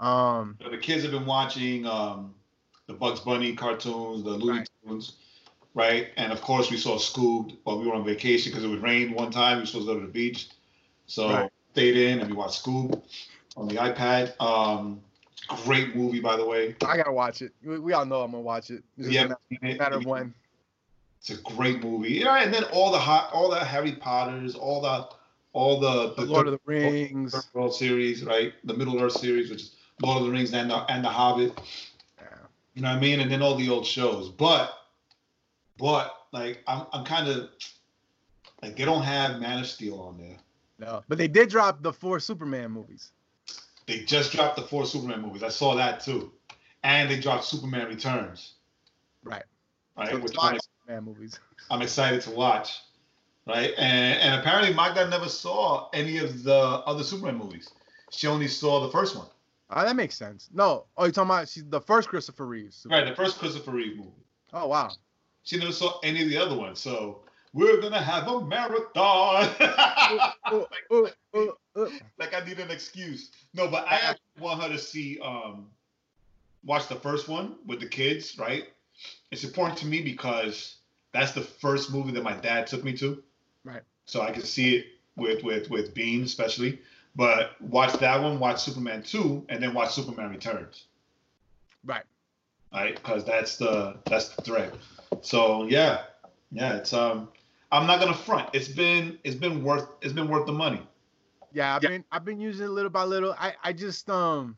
[0.00, 2.34] um, So the kids have been watching um,
[2.86, 4.68] the Bugs Bunny cartoons, the Looney Right.
[4.86, 5.16] Tunes,
[5.74, 6.08] right?
[6.16, 9.12] And of course, we saw Scoob while we were on vacation because it would rain
[9.12, 9.56] one time.
[9.58, 10.48] We were supposed to go to the beach,
[11.06, 11.50] so Right.
[11.72, 13.02] stayed in and we watched Scoob
[13.56, 14.38] on the iPad.
[14.40, 15.00] Um,
[15.64, 16.76] great movie, by the way.
[16.86, 17.52] I gotta watch it.
[17.64, 18.82] We, we all know I'm gonna watch it.
[18.98, 20.34] It's Yeah, a matter, matter of when.
[21.20, 22.14] It's a great movie.
[22.14, 25.08] Yeah, and then all the hot, all the Harry Potters, all the,
[25.52, 27.32] all the, The Lord of the Rings.
[27.32, 28.52] Third World series, right?
[28.64, 31.58] The Middle Earth series, which is Lord of the Rings and the, and the Hobbit.
[32.18, 32.26] Yeah.
[32.74, 33.20] You know what I mean?
[33.20, 34.28] And then all the old shows.
[34.28, 34.72] But,
[35.78, 37.48] but like I'm, I'm kind of
[38.62, 40.36] like they don't have Man of Steel on there.
[40.78, 43.12] No, but they did drop the four Superman movies.
[43.86, 45.42] They just dropped the four Superman movies.
[45.42, 46.32] I saw that too,
[46.82, 48.54] and they dropped Superman Returns.
[49.22, 49.44] Right.
[49.96, 51.40] Right, So which it's five I'm, Superman movies.
[51.70, 52.80] I'm excited to watch.
[53.46, 57.70] Right, and and apparently Magda never saw any of the other Superman movies.
[58.10, 59.28] She only saw the first one.
[59.70, 60.48] Oh, that makes sense.
[60.52, 62.86] No, oh, you're talking about she's the first Christopher Reeves.
[62.90, 64.10] Right, the first Christopher Reeve movie.
[64.52, 64.90] Oh wow.
[65.44, 67.20] She never saw any of the other ones, so
[67.56, 69.48] we're gonna have a marathon.
[70.92, 71.06] Ooh.
[72.18, 73.30] like I need an excuse.
[73.54, 75.68] No, but I actually want her to see um
[76.64, 78.64] watch the first one with the kids, right?
[79.30, 80.76] It's important to me because
[81.12, 83.22] that's the first movie that my dad took me to.
[83.64, 83.82] Right.
[84.04, 84.86] So I can see it
[85.16, 86.80] with with with Bean especially.
[87.14, 90.84] But watch that one, watch Superman 2, and then watch Superman Returns.
[91.86, 92.04] Right.
[92.70, 92.94] Right?
[92.96, 94.74] Because that's the that's the thread.
[95.22, 96.02] So yeah.
[96.52, 97.28] Yeah, it's um
[97.72, 98.50] I'm not gonna front.
[98.52, 100.86] It's been it's been worth it's been worth the money.
[101.52, 103.34] Yeah, I've been I've been using it little by little.
[103.38, 104.56] I I just um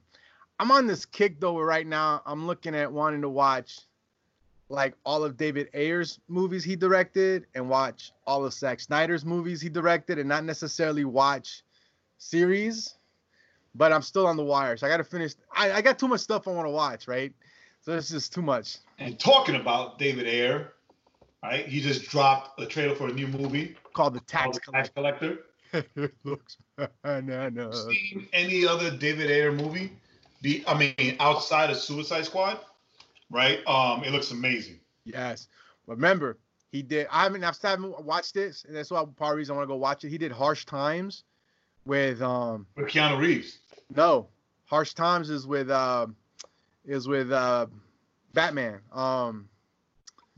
[0.59, 3.81] I'm on this kick though right now I'm looking at wanting to watch
[4.69, 9.61] like all of David Ayer's movies he directed and watch all of Zack Snyder's movies
[9.61, 11.63] he directed and not necessarily watch
[12.19, 12.95] series.
[13.75, 15.35] But I'm still on the wire, so I got to finish.
[15.55, 17.33] I, I got too much stuff I want to watch, right?
[17.83, 18.79] So it's just too much.
[18.99, 20.73] And talking about David Ayer,
[21.43, 21.67] right?
[21.67, 24.89] He just dropped a trailer for a new movie Called the called Tax The Tax
[24.91, 25.39] Collector.
[25.97, 26.57] It looks
[27.03, 27.87] bananas.
[27.91, 29.93] Seen any other David Ayer movie?
[30.41, 32.61] Be I mean, outside of Suicide Squad,
[33.29, 33.59] right?
[33.67, 34.81] Um, it looks amazing.
[35.05, 35.49] Yes.
[35.87, 36.39] Remember,
[36.73, 37.07] he did.
[37.11, 37.45] I haven't.
[37.45, 39.77] I haven't watched this, and that's why part of the reason I want to go
[39.77, 40.09] watch it.
[40.09, 41.25] He did Harsh Times
[41.85, 43.59] with um With Keanu Reeves.
[43.95, 44.29] no
[44.67, 46.07] Harsh Times is with uh
[46.87, 47.67] is with uh
[48.33, 48.81] Batman.
[48.93, 49.49] Um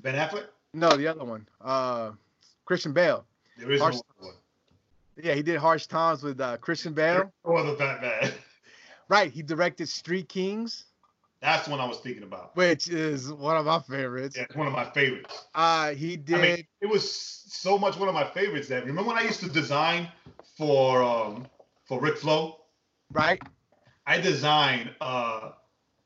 [0.01, 0.47] Ben Affleck?
[0.73, 2.13] No the other one uh
[2.65, 3.25] Christian Bale.
[3.59, 4.35] There is Harsh- one.
[5.21, 7.33] Yeah, he did Harsh Times with uh Christian Bale.
[7.45, 8.33] No other Batman.
[9.09, 9.33] Right.
[9.33, 10.85] He directed Street Kings,
[11.41, 12.55] That's the one I was thinking about.
[12.55, 14.37] which is one of my favorites.
[14.37, 15.47] Yeah, it's one of my favorites.
[15.53, 19.09] Uh he did I mean, it was so much one of my favorites that remember
[19.09, 20.07] when I used to design
[20.57, 21.47] for um
[21.87, 22.61] for Rick Flo?
[23.13, 23.43] right.
[24.07, 25.51] I designed uh,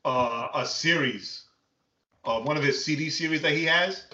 [0.03, 1.43] uh, a series,
[2.23, 4.05] of one of his CD series that he has,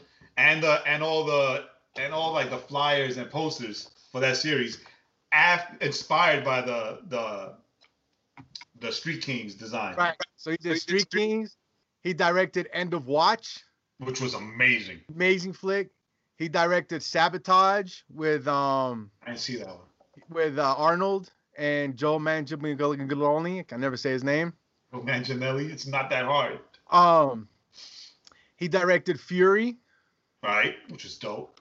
[0.42, 1.66] and uh, and all the
[1.98, 4.80] and all like the flyers and posters for that series,
[5.34, 7.54] af- inspired by the the
[8.80, 10.16] the Street Kings design, Right.
[10.38, 11.56] So he did Street Kings.
[12.04, 13.60] He directed End of Watch.
[14.00, 15.02] which was amazing.
[15.16, 15.90] amazing flick.
[16.38, 19.86] He directed Sabotage with um I see that one.
[20.30, 23.60] with uh, Arnold and Joe Manganiello.
[23.60, 24.54] I can never say his name.
[24.94, 27.48] Manginelli, it's not that hard, Um,
[28.58, 29.78] he directed Fury,
[30.44, 30.76] right?
[30.90, 31.60] Which is dope.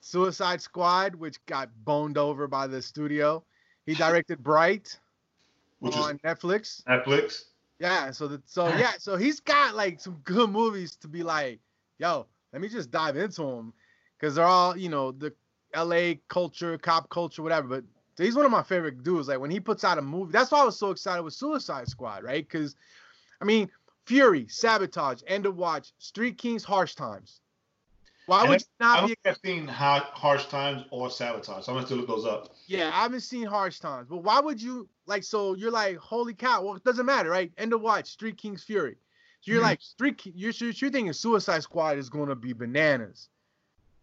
[0.00, 3.44] Suicide Squad, which got boned over by the studio.
[3.86, 4.98] He directed Bright
[5.78, 6.82] Which on Netflix.
[6.84, 7.44] Netflix.
[7.78, 11.60] Yeah, so the, so yeah, so he's got like some good movies to be like,
[11.98, 13.72] yo, let me just dive into them,
[14.18, 15.32] because they're all you know the
[15.74, 16.20] L.A.
[16.28, 17.68] culture, cop culture, whatever.
[17.68, 17.84] But
[18.18, 19.28] he's one of my favorite dudes.
[19.28, 21.88] Like when he puts out a movie, that's why I was so excited with Suicide
[21.88, 22.46] Squad, right?
[22.46, 22.76] Because,
[23.40, 23.70] I mean,
[24.06, 27.40] Fury, Sabotage, End of Watch, Street Kings, Harsh Times.
[28.32, 29.14] Why would you I not don't be?
[29.22, 32.54] think I've seen Harsh Times or Sabotage, so I'm gonna have to look those up.
[32.66, 35.22] Yeah, I haven't seen Harsh Times, but why would you like?
[35.22, 36.62] So you're like, holy cow!
[36.64, 37.52] Well, it doesn't matter, right?
[37.58, 38.96] End of Watch, Street Kings, Fury.
[39.42, 39.64] So you're Mhm.
[39.64, 43.28] like, Street, King, you're, you're you're thinking Suicide Squad is going to be bananas,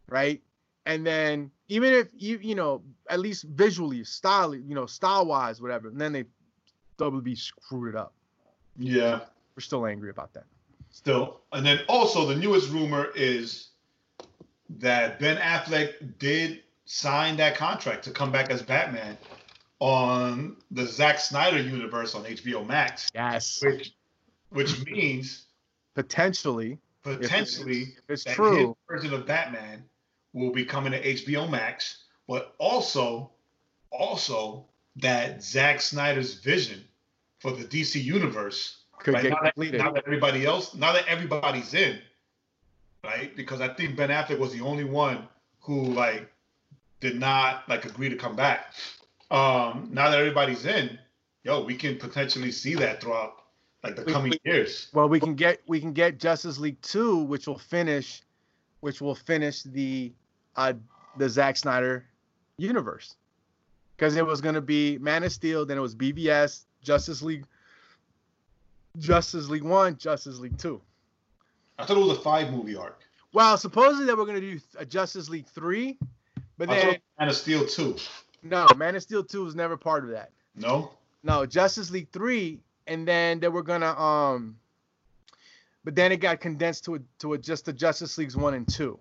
[0.08, 0.44] right?
[0.86, 5.60] And then even if you you know at least visually, style, you know, style wise,
[5.60, 6.26] whatever, and then they
[7.00, 8.14] WB screwed it up.
[8.78, 9.22] Yeah.
[9.56, 10.44] We're still angry about that.
[10.92, 13.70] Still, and then also the newest rumor is
[14.78, 19.18] that Ben Affleck did sign that contract to come back as Batman
[19.80, 23.94] on the Zack Snyder universe on HBO Max, Yes, which
[24.50, 25.46] which means
[25.96, 28.78] potentially, if potentially it's, if it's that his true.
[28.90, 29.84] version of Batman
[30.34, 33.32] will be coming to HBO Max, but also
[33.92, 34.66] also
[34.98, 36.84] that Zack Snyder's vision
[37.40, 39.24] for the DC universe Could right?
[39.24, 39.78] get now, that, completed.
[39.80, 42.00] now that everybody else, now that everybody's in,
[43.04, 43.36] right?
[43.36, 45.28] Because I think Ben Affleck was the only one
[45.62, 46.32] who like
[47.00, 48.74] did not like agree to come back.
[49.32, 50.98] Um, now that everybody's in,
[51.44, 53.34] yo, we can potentially see that throughout
[53.84, 54.88] like the We- coming we- years.
[54.94, 58.22] Well, we can get we can get Justice League two, which will finish,
[58.82, 60.12] which will finish the
[60.56, 60.74] uh
[61.18, 62.06] the Zack Snyder
[62.58, 63.16] universe,
[63.96, 67.46] because it was gonna be Man of Steel, then it was BVS, Justice League,
[68.98, 70.82] Justice League one, Justice League two.
[71.80, 73.02] I thought it was a five movie arc.
[73.34, 75.98] Well, supposedly they were gonna do a Justice League three,
[76.58, 77.96] but I then Man of Steel two.
[78.44, 80.32] no, Man of Steel two was never part of that.
[80.56, 80.92] No,
[81.24, 84.58] No, Justice League three, and then they were gonna um,
[85.86, 88.68] but then it got condensed to a to a just the Justice Leagues one and
[88.68, 89.00] two.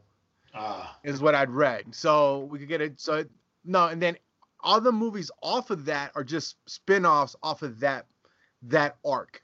[0.55, 1.95] ah, is what I'd read.
[1.95, 3.01] So we could get it.
[3.01, 3.25] So
[3.65, 4.17] no, and then
[4.63, 8.07] other movies off of that are just spin-offs off of that
[8.63, 9.43] that arc.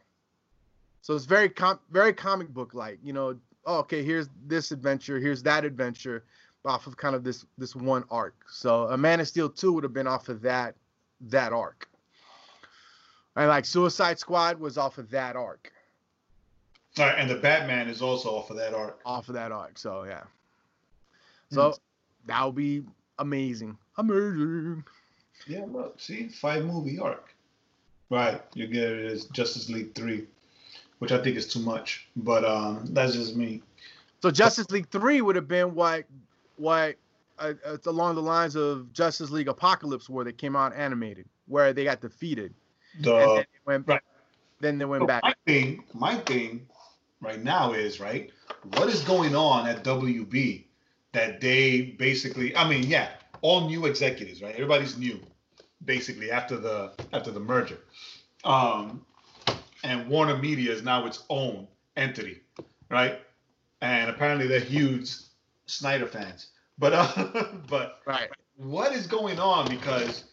[1.05, 3.37] So it's very com- very comic book like, you know,
[3.67, 6.25] oh, okay, here's this adventure, here's that adventure
[6.65, 8.35] off of kind of this this one arc.
[8.49, 10.77] So a Man of Steel 2 would have been off of that
[11.21, 11.87] that arc.
[13.37, 15.71] And like Suicide Squad was off of that arc.
[16.99, 18.99] All right, and the Batman is also off of that arc.
[19.05, 19.77] Off of that arc.
[19.77, 20.23] So yeah.
[21.51, 21.79] So mm.
[22.25, 22.83] that would be
[23.19, 23.77] amazing.
[23.99, 24.83] Amazing.
[25.47, 27.35] Yeah, look, see, five movie arc.
[28.09, 30.29] Right, you get it as Justice League three,
[30.99, 33.63] which I think is too much, but um, that's just me.
[34.23, 36.05] So Justice League three would have been what,
[36.57, 36.97] what,
[37.39, 41.73] uh, it's along the lines of Justice League Apocalypse, where they came out animated, where
[41.73, 42.55] they got defeated.
[43.01, 44.01] The, then they went, right.
[44.61, 45.23] Then they went so back.
[45.25, 46.67] My thing, my thing,
[47.21, 48.31] right now is right.
[48.75, 50.65] What is going on at WB
[51.13, 52.57] that they basically?
[52.57, 53.11] I mean, yeah,
[53.43, 54.55] all new executives, right?
[54.55, 55.21] Everybody's new
[55.85, 57.79] basically after the after the merger.
[58.45, 59.05] Um,
[59.85, 62.41] and Warner Media is now its own entity,
[62.91, 63.21] right?
[63.83, 65.13] And apparently they're huge
[65.67, 66.49] Snyder fans.
[66.79, 69.69] But uh, but right, what is going on?
[69.69, 70.25] Because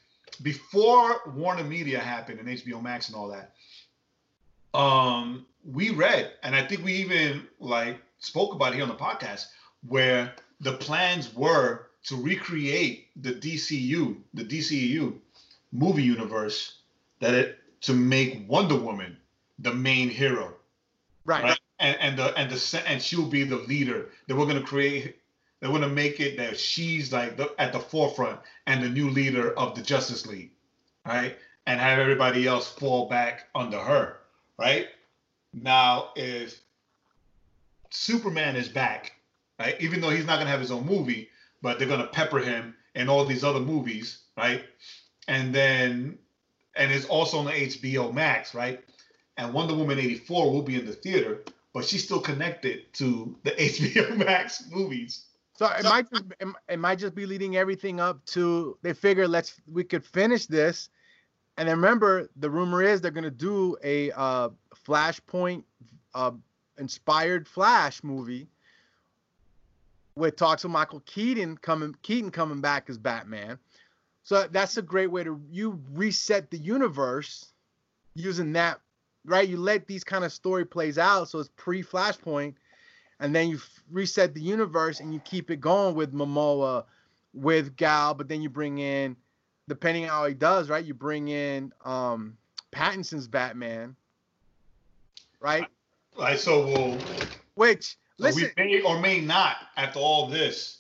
[0.42, 3.54] before Warner Media happened and HBO Max and all that,
[4.78, 8.96] um, we read, and I think we even like spoke about it here on the
[8.96, 9.48] podcast,
[9.88, 15.14] where the plans were to recreate the DCU, the DCU
[15.72, 16.80] movie universe
[17.20, 19.18] that it to make Wonder Woman
[19.60, 20.54] the main hero.
[21.26, 21.44] Right.
[21.44, 21.60] right?
[21.80, 24.10] And and the and the and she'll be the leader.
[24.28, 25.18] That we're gonna create.
[25.60, 29.52] They're gonna make it that she's like the, at the forefront and the new leader
[29.60, 30.52] of the Justice League,
[31.06, 31.38] right?
[31.68, 34.18] And have everybody else fall back under her,
[34.58, 34.88] right?
[35.54, 36.60] Now, if
[37.92, 39.14] Superman is back,
[39.60, 39.80] right?
[39.80, 41.30] Even though he's not gonna have his own movie,
[41.62, 44.64] but they're gonna pepper him in all these other movies, right?
[45.28, 46.18] and then
[46.76, 48.84] and it's also on the HBO Max, right?
[49.38, 53.52] And Wonder Woman 84 will be in the theater, but she's still connected to the
[53.60, 55.26] HBO Max movies.
[55.54, 56.24] So it might just
[56.70, 60.90] it, might just be leading everything up to they figure let's we could finish this,
[61.58, 64.50] and then remember the rumor is they're gonna do a uh,
[64.88, 65.64] Flashpoint
[66.16, 66.32] uh,
[66.80, 68.48] inspired Flash movie
[70.16, 73.60] with talks of Michael Keaton coming Keaton coming back as Batman.
[74.24, 77.54] So that's a great way to you reset the universe
[78.14, 78.80] using that,
[79.26, 79.48] right?
[79.48, 82.56] You let these kind of story plays out, so it's pre Flashpoint,
[83.20, 86.86] and then you f- reset the universe and you keep it going with Momoa,
[87.34, 89.16] with Gal, but then you bring in,
[89.68, 90.84] depending on how he does, right?
[90.84, 92.38] You bring in um
[92.72, 93.96] Pattinson's Batman,
[95.40, 95.66] right?
[96.18, 96.40] Right.
[96.40, 96.98] So we'll.
[97.56, 100.80] Which listen, we may or may not after all this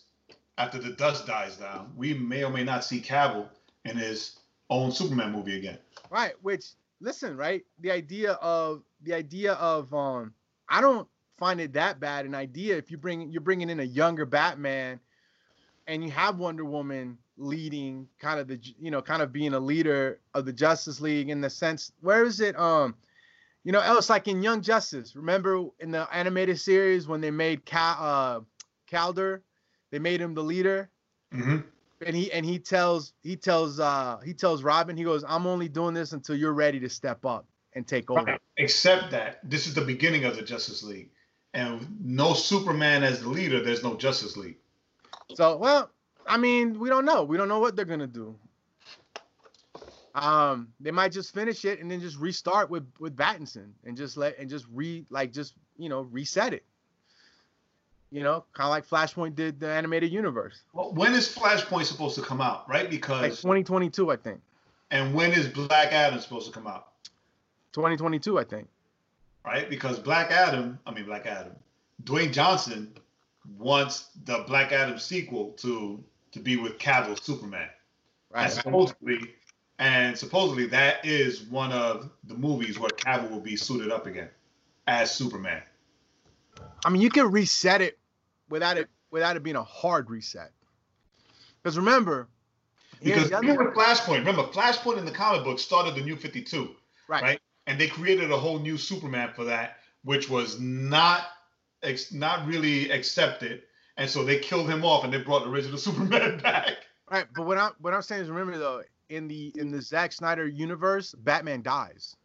[0.58, 3.48] after the dust dies down, we may or may not see Cavill
[3.86, 4.40] in his
[4.70, 5.78] own Superman movie again.
[6.10, 6.34] Right.
[6.42, 6.66] Which
[7.02, 7.64] listen, right?
[7.80, 10.34] The idea of the idea of um,
[10.70, 13.84] I don't find it that bad an idea if you bring you're bringing in a
[13.84, 15.00] younger Batman,
[15.88, 19.60] and you have Wonder Woman leading kind of the you know kind of being a
[19.60, 22.94] leader of the Justice League in the sense where is it um
[23.64, 27.66] you know else like in Young Justice remember in the animated series when they made
[27.66, 28.40] Cal uh
[28.92, 29.42] Kaldur
[29.92, 30.90] they made him the leader.
[31.34, 31.58] Mm-hmm.
[32.06, 35.68] And he and he tells he tells uh he tells Robin he goes I'm only
[35.68, 38.24] doing this until you're ready to step up and take over.
[38.24, 38.42] Right.
[38.58, 41.10] Except that this is the beginning of the Justice League,
[41.54, 43.64] and no Superman as the leader.
[43.64, 44.58] There's no Justice League.
[45.36, 45.92] So well,
[46.28, 47.24] I mean, we don't know.
[47.24, 48.36] We don't know what they're gonna do.
[50.14, 54.18] Um, they might just finish it and then just restart with with Battinson and just
[54.18, 56.66] let and just re like just you know reset it.
[58.12, 60.64] You know, kind of like Flashpoint did the animated universe.
[60.74, 62.70] Well, when is Flashpoint supposed to come out?
[62.70, 64.42] Right, because like 2022, I think.
[64.92, 66.88] And when is Black Adam supposed to come out?
[67.72, 68.68] 2022, I think.
[69.46, 71.54] Right, because Black Adam, I mean Black Adam,
[72.04, 72.94] Dwayne Johnson
[73.58, 76.04] wants the Black Adam sequel to
[76.34, 77.68] to be with Cavill Superman.
[78.30, 78.44] Right.
[78.44, 79.36] And supposedly,
[79.80, 84.30] and supposedly that is one of the movies where Cavill will be suited up again
[84.88, 85.62] as Superman.
[86.86, 87.98] I mean, you can reset it
[88.52, 90.52] without it without it being a hard reset.
[91.62, 92.28] Because remember,
[93.02, 96.76] because even with Flashpoint, remember Flashpoint in the comic book started the New Fifty Two,
[97.08, 97.24] right?
[97.24, 101.28] Right, and they created a whole new Superman for that, which was not
[102.12, 103.64] not really accepted,
[103.98, 106.78] and so they killed him off, and they brought the original Superman back.
[107.10, 110.12] Right, but what I'm what I'm saying is, remember though, in the in the Zack
[110.12, 112.16] Snyder universe, Batman dies.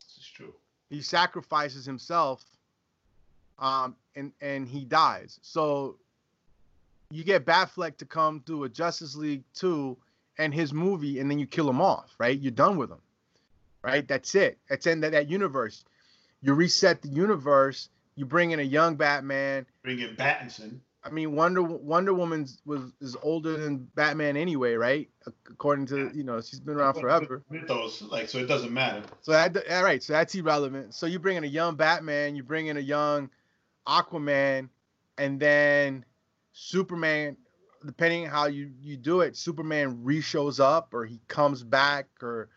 [0.00, 0.54] This is true.
[0.88, 2.44] He sacrifices himself
[3.62, 5.38] um, and and he dies.
[5.42, 5.96] So
[7.10, 9.96] you get Batfleck to come do a Justice League two
[10.38, 12.38] and his movie, and then you kill him off, right?
[12.38, 13.00] You're done with him.
[13.82, 14.06] right?
[14.06, 14.58] That's it.
[14.68, 15.84] That's in that, that universe.
[16.40, 17.88] You reset the universe.
[18.16, 19.66] You bring in a young Batman.
[19.82, 20.80] Bring in Battinson.
[21.04, 25.08] I mean, Wonder Wonder Woman was is older than Batman anyway, right?
[25.50, 27.42] According to you know, she's been around forever.
[27.50, 29.02] Mythos, like so, it doesn't matter.
[29.22, 30.94] So that all right, so that's irrelevant.
[30.94, 33.30] So you bring in a young Batman, you bring in a young
[33.86, 34.68] Aquaman,
[35.18, 36.04] and then
[36.52, 37.36] Superman.
[37.84, 42.48] Depending how you you do it, Superman re-shows up or he comes back or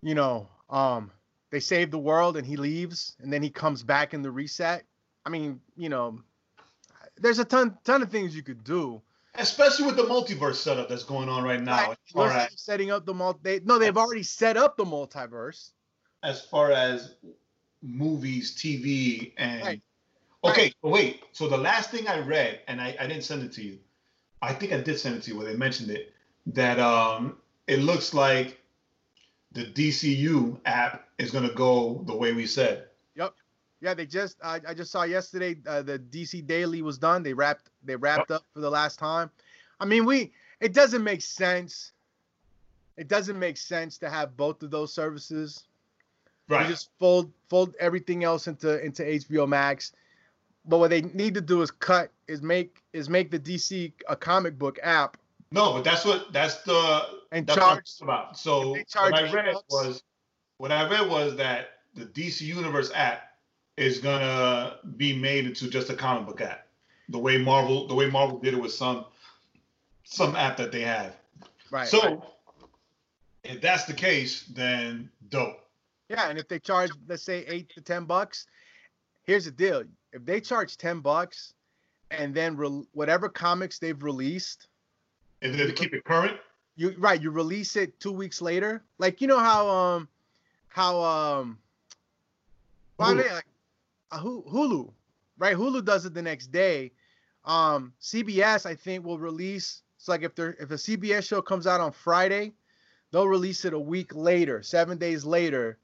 [0.00, 1.10] you know, um,
[1.50, 4.84] they save the world and he leaves and then he comes back in the reset.
[5.24, 6.20] I mean, you know,
[7.16, 9.00] there's a ton ton of things you could do.
[9.34, 11.94] Especially with the multiverse setup that's going on right now.
[12.14, 12.50] Right.
[12.52, 15.70] As setting up the multi they, no, they've already set up the multiverse.
[16.22, 17.14] As far as
[17.82, 19.82] movies, TV, and right.
[20.44, 20.92] Okay, right.
[20.92, 21.22] wait.
[21.32, 23.78] So the last thing I read, and I, I didn't send it to you.
[24.40, 26.12] I think I did send it to you where they mentioned it.
[26.46, 27.36] That um
[27.66, 28.60] it looks like
[29.52, 32.86] the DCU app is gonna go the way we said.
[33.14, 33.34] Yep.
[33.80, 37.22] Yeah, they just I, I just saw yesterday uh, the DC Daily was done.
[37.22, 39.30] They wrapped they wrapped up for the last time.
[39.80, 41.92] I mean, we it doesn't make sense.
[42.96, 45.64] It doesn't make sense to have both of those services.
[46.48, 46.62] Right.
[46.62, 49.92] You just fold fold everything else into into HBO Max.
[50.64, 54.16] But what they need to do is cut is make is make the DC a
[54.16, 55.16] comic book app.
[55.50, 57.02] No, but that's what that's the
[57.32, 58.38] and that's charge about.
[58.38, 59.64] So what I read bucks.
[59.68, 60.02] was
[60.58, 63.32] what I read was that the DC Universe app
[63.76, 66.66] is gonna be made into just a comic book app.
[67.08, 69.06] The way Marvel, the way Marvel did it with some
[70.04, 71.16] some app that they have.
[71.70, 71.88] Right.
[71.88, 72.20] So right.
[73.44, 75.58] if that's the case, then dope.
[76.08, 78.46] Yeah, and if they charge, let's say eight to ten bucks,
[79.24, 81.54] here's the deal: if they charge ten bucks,
[82.10, 84.68] and then re- whatever comics they've released,
[85.40, 86.38] and then to keep it current,
[86.76, 88.82] you right, you release it two weeks later.
[88.98, 90.08] Like you know how um
[90.68, 91.58] how um
[92.98, 93.46] I mean, like
[94.12, 94.92] Hulu,
[95.38, 95.56] right?
[95.56, 96.92] Hulu does it the next day.
[97.44, 99.82] Um, CBS, I think, will release.
[99.96, 102.52] It's like if there if a CBS show comes out on Friday,
[103.10, 105.78] they'll release it a week later, seven days later,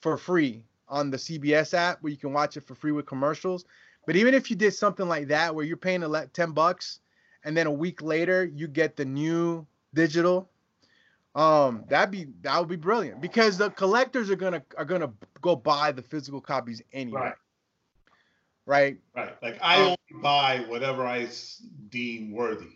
[0.00, 3.64] for free on the CBS app where you can watch it for free with commercials.
[4.06, 7.00] But even if you did something like that where you're paying a ten bucks
[7.44, 10.50] and then a week later you get the new digital,
[11.34, 15.54] um, that'd be that would be brilliant because the collectors are gonna are gonna go
[15.54, 17.20] buy the physical copies anyway.
[17.20, 17.34] Right.
[18.66, 18.98] Right.
[19.14, 19.42] Right.
[19.42, 21.28] Like I um, only buy whatever I
[21.88, 22.66] deem worthy.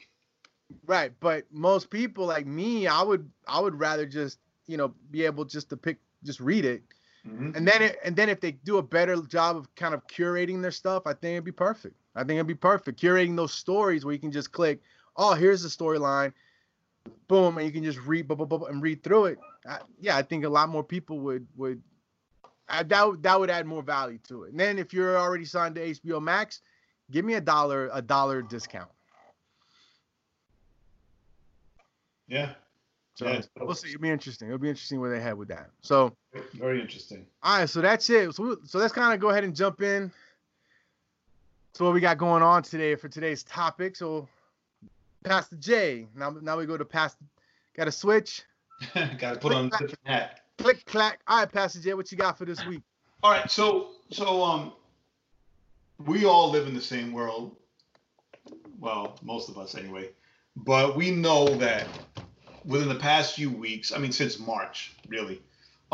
[0.87, 5.25] Right, but most people like me, I would I would rather just you know be
[5.25, 6.83] able just to pick just read it,
[7.27, 7.57] mm-hmm.
[7.57, 10.63] and then it, and then if they do a better job of kind of curating
[10.63, 11.97] their stuff, I think it'd be perfect.
[12.15, 14.81] I think it'd be perfect curating those stories where you can just click,
[15.17, 16.33] oh here's the storyline,
[17.29, 19.39] boom, and you can just read blah, blah, blah, and read through it.
[19.69, 21.83] I, yeah, I think a lot more people would would
[22.69, 24.51] I, that that would add more value to it.
[24.51, 26.61] And then if you're already signed to HBO Max,
[27.11, 28.91] give me a dollar a dollar discount.
[32.29, 32.55] Yeah.
[33.17, 33.91] So yeah, we'll see.
[33.91, 34.49] It'll be interesting.
[34.49, 35.71] It'll be interesting where they head with that.
[35.83, 36.17] So
[36.55, 37.27] very interesting.
[37.43, 38.35] All right, so that's it.
[38.35, 40.11] So so let's kind of go ahead and jump in
[41.75, 43.97] to what we got going on today for today's topic.
[43.97, 44.29] So
[45.25, 46.07] Pastor J.
[46.17, 47.25] Now now we go to Pastor.
[47.77, 48.43] Got to switch.
[48.95, 50.41] got to put on a different hat.
[50.59, 51.21] Click clack.
[51.27, 52.83] All right, Pastor J, what you got for this week?
[53.23, 54.73] All right, so so um,
[56.05, 57.57] we all live in the same world.
[58.79, 60.11] Well, most of us anyway.
[60.57, 61.89] But we know that
[62.65, 65.43] within the past few weeks, I mean, since March, really,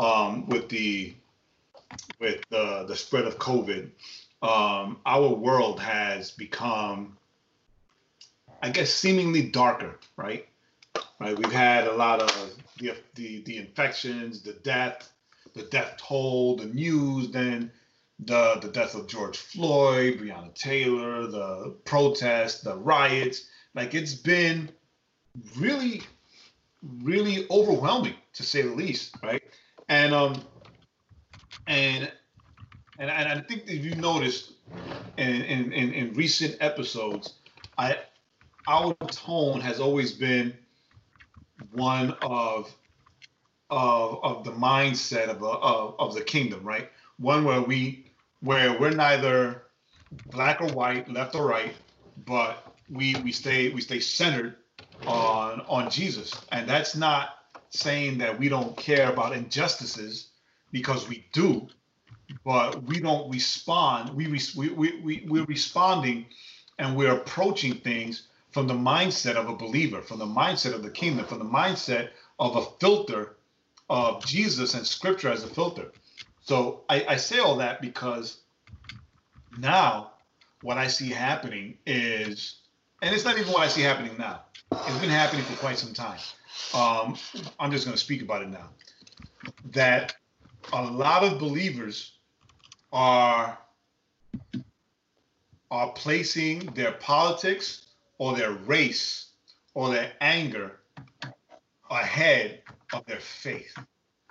[0.01, 1.13] um, with the
[2.19, 3.89] with the the spread of COVID,
[4.41, 7.17] um, our world has become,
[8.61, 10.47] I guess, seemingly darker, right?
[11.19, 11.37] Right.
[11.37, 15.11] We've had a lot of the the the infections, the death,
[15.53, 17.71] the death toll, the news, then
[18.19, 23.45] the the death of George Floyd, Breonna Taylor, the protests, the riots.
[23.75, 24.69] Like it's been
[25.55, 26.01] really,
[27.03, 29.43] really overwhelming to say the least, right?
[29.91, 30.41] And um
[31.67, 32.09] and
[32.97, 34.53] and, and I think if you noticed
[35.17, 37.33] in, in, in, in recent episodes,
[37.77, 37.97] I
[38.67, 40.53] our tone has always been
[41.73, 42.73] one of
[43.69, 46.89] of of the mindset of, a, of of the kingdom, right?
[47.17, 48.05] One where we
[48.39, 49.63] where we're neither
[50.27, 51.73] black or white, left or right,
[52.25, 54.55] but we we stay we stay centered
[55.05, 57.40] on on Jesus, and that's not
[57.71, 60.27] saying that we don't care about injustices
[60.71, 61.67] because we do,
[62.45, 64.15] but we don't respond.
[64.15, 66.27] We we we, we we're responding,
[66.77, 70.89] and we're approaching things from the mindset of a believer, from the mindset of the
[70.89, 72.09] kingdom, from the mindset
[72.39, 73.37] of a filter
[73.89, 75.91] of Jesus and Scripture as a filter.
[76.41, 78.39] So I, I say all that because
[79.57, 80.11] now
[80.61, 82.57] what I see happening is,
[83.01, 84.41] and it's not even what I see happening now.
[84.71, 86.19] It's been happening for quite some time.
[86.73, 87.17] Um,
[87.59, 88.69] I'm just going to speak about it now.
[89.71, 90.15] That
[90.73, 92.13] a lot of believers
[92.91, 93.57] are
[95.69, 97.87] are placing their politics
[98.17, 99.27] or their race
[99.73, 100.79] or their anger
[101.89, 102.61] ahead
[102.93, 103.73] of their faith.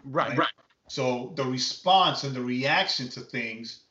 [0.05, 0.37] Right.
[0.37, 0.49] Right.
[0.89, 3.85] So the response and the reaction to things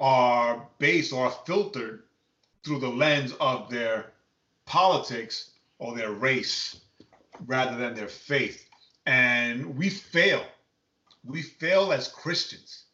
[0.00, 2.04] are based or filtered
[2.64, 4.12] through the lens of their
[4.64, 6.80] politics or their race
[7.46, 8.68] rather than their faith.
[9.06, 10.44] And we fail.
[11.24, 12.84] We fail as Christians.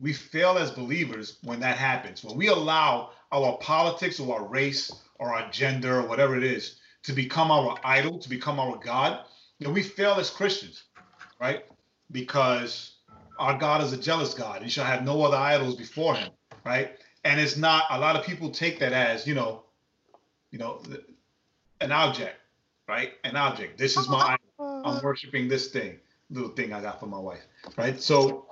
[0.00, 2.24] We fail as believers when that happens.
[2.24, 6.76] When we allow our politics or our race or our gender or whatever it is
[7.04, 9.24] to become our idol, to become our God,
[9.62, 10.84] know, we fail as Christians,
[11.40, 11.64] right?
[12.10, 12.96] Because
[13.38, 14.62] our God is a jealous God.
[14.62, 16.30] He shall have no other idols before him,
[16.64, 16.98] right?
[17.24, 19.64] And it's not a lot of people take that as, you know,
[20.50, 20.82] you know,
[21.80, 22.36] an object,
[22.88, 23.12] right?
[23.24, 23.78] An object.
[23.78, 25.98] This is my I'm worshiping this thing,
[26.30, 28.00] little thing I got for my wife, right?
[28.00, 28.46] So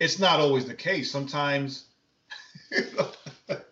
[0.00, 1.10] it's not always the case.
[1.10, 1.86] Sometimes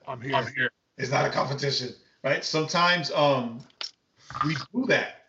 [0.06, 0.34] I'm here.
[0.34, 0.70] I'm here.
[0.98, 2.44] It's not a competition, right?
[2.44, 3.60] Sometimes um
[4.44, 5.26] we do that.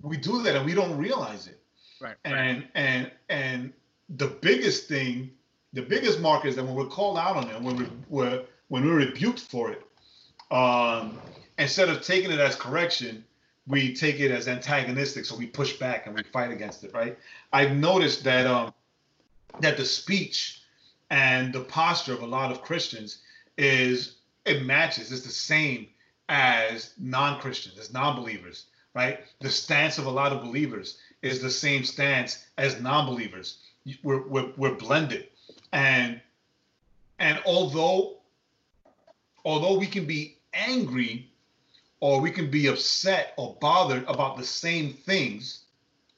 [0.00, 1.60] We do that and we don't realize it.
[2.00, 2.16] Right.
[2.24, 3.72] And and and
[4.08, 5.30] the biggest thing,
[5.72, 8.84] the biggest mark is that when we're called out on it, when we, we're when
[8.84, 9.82] we're rebuked for it,
[10.50, 11.18] um,
[11.58, 13.24] instead of taking it as correction,
[13.66, 15.24] we take it as antagonistic.
[15.24, 17.18] So we push back and we fight against it, right?
[17.52, 18.72] I've noticed that um,
[19.60, 20.62] that the speech
[21.10, 23.18] and the posture of a lot of Christians
[23.58, 25.12] is it matches.
[25.12, 25.88] It's the same
[26.28, 29.20] as non-Christians, as non-believers, right?
[29.40, 33.58] The stance of a lot of believers is the same stance as non-believers.
[34.02, 35.28] We're, we're, we're blended,
[35.72, 36.20] and
[37.18, 38.18] and although
[39.44, 41.31] although we can be angry
[42.02, 45.60] or we can be upset or bothered about the same things,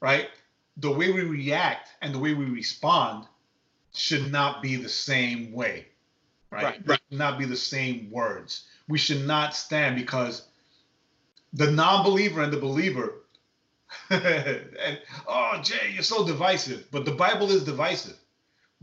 [0.01, 0.31] right?
[0.79, 3.27] The way we react and the way we respond
[3.93, 5.89] should not be the same way,
[6.51, 6.65] right?
[6.65, 7.01] right, right.
[7.11, 8.65] not be the same words.
[8.89, 10.49] We should not stand because
[11.53, 13.21] the non-believer and the believer
[14.11, 18.17] and oh jay you're so divisive but the bible is divisive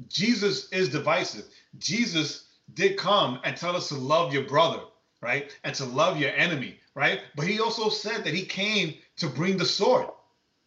[0.07, 1.43] jesus is divisive
[1.79, 2.45] jesus
[2.75, 4.79] did come and tell us to love your brother
[5.19, 7.21] right and to love your enemy right?
[7.35, 10.07] But he also said that he came to bring the sword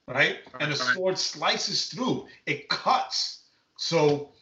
[0.06, 0.36] right?
[0.60, 2.26] And the sword slices through.
[2.44, 3.44] It cuts.
[3.78, 4.32] So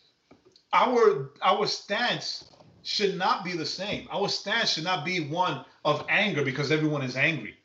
[0.72, 2.50] our our stance
[2.82, 4.08] should not be the same.
[4.10, 7.56] Our stance should not be one of anger because everyone is angry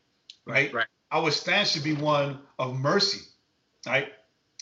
[0.47, 0.73] right?
[0.73, 0.87] Right.
[1.11, 3.27] Our stance should be one of mercy,
[3.85, 4.13] right?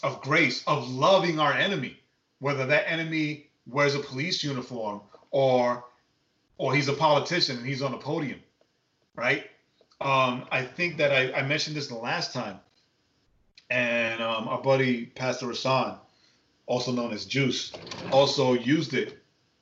[0.03, 1.99] Of grace, of loving our enemy,
[2.39, 5.01] whether that enemy wears a police uniform
[5.31, 5.85] or
[6.57, 8.39] or he's a politician and he's on a podium,
[9.15, 9.45] right?
[10.01, 12.59] Um, I think that I, I, mentioned this the last time,
[13.69, 15.97] and um, our buddy Pastor Rasan,
[16.65, 17.71] also known as Juice,
[18.11, 19.17] also used it.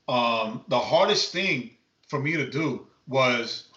[0.08, 1.72] Um, the hardest thing
[2.08, 3.70] for me to do was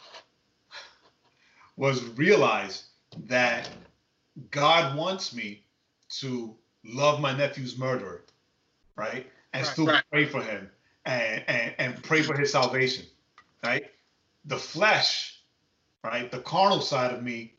[1.76, 2.84] was realize
[3.26, 3.68] that
[4.50, 5.64] God wants me
[6.20, 6.54] to
[6.84, 8.24] love my nephew's murderer,
[8.96, 9.26] right?
[9.52, 10.04] And right, still right.
[10.10, 10.70] pray for him
[11.04, 13.04] and, and, and pray for his salvation,
[13.64, 13.90] right?
[14.46, 15.35] The flesh,
[16.06, 16.30] right?
[16.30, 17.52] The carnal side of me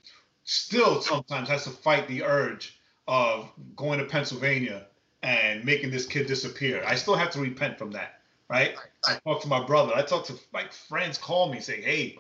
[0.44, 4.88] still sometimes has to fight the urge of going to Pennsylvania
[5.24, 6.84] and making this kid disappear.
[6.88, 8.76] I still have to repent from that, right?
[9.08, 9.94] I talk to my brother.
[9.96, 12.20] I talk to like friends call me saying, hey,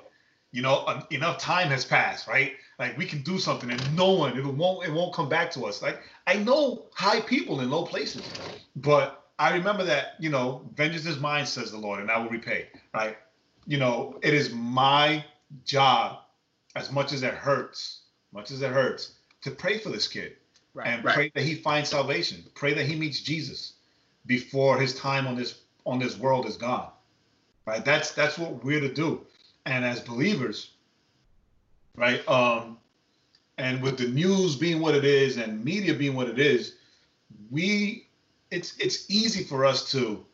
[0.51, 2.53] you know, enough time has passed, right?
[2.79, 5.65] Like we can do something and no one, it won't, it won't come back to
[5.65, 5.81] us.
[5.81, 8.23] Like I know high people in low places,
[8.75, 12.29] but I remember that, you know, vengeance is mine, says the Lord, and I will
[12.29, 13.17] repay, right?
[13.67, 15.23] You know, it is my
[15.65, 16.19] job,
[16.75, 20.35] as much as it hurts, much as it hurts, to pray for this kid
[20.73, 21.15] right, and right.
[21.15, 23.73] pray that he finds salvation, pray that he meets Jesus
[24.25, 26.89] before his time on this on this world is gone.
[27.65, 27.83] Right?
[27.83, 29.25] That's that's what we're to do.
[29.65, 30.71] And as believers,
[31.95, 32.27] right?
[32.27, 32.77] Um,
[33.57, 36.75] and with the news being what it is and media being what it is,
[37.49, 38.07] we
[38.51, 40.25] it's it's easy for us to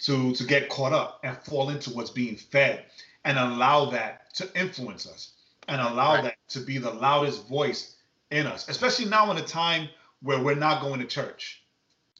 [0.00, 2.84] to to get caught up and fall into what's being fed
[3.24, 5.32] and allow that to influence us
[5.68, 6.24] and allow right.
[6.24, 7.96] that to be the loudest voice
[8.30, 9.88] in us, especially now in a time
[10.22, 11.62] where we're not going to church,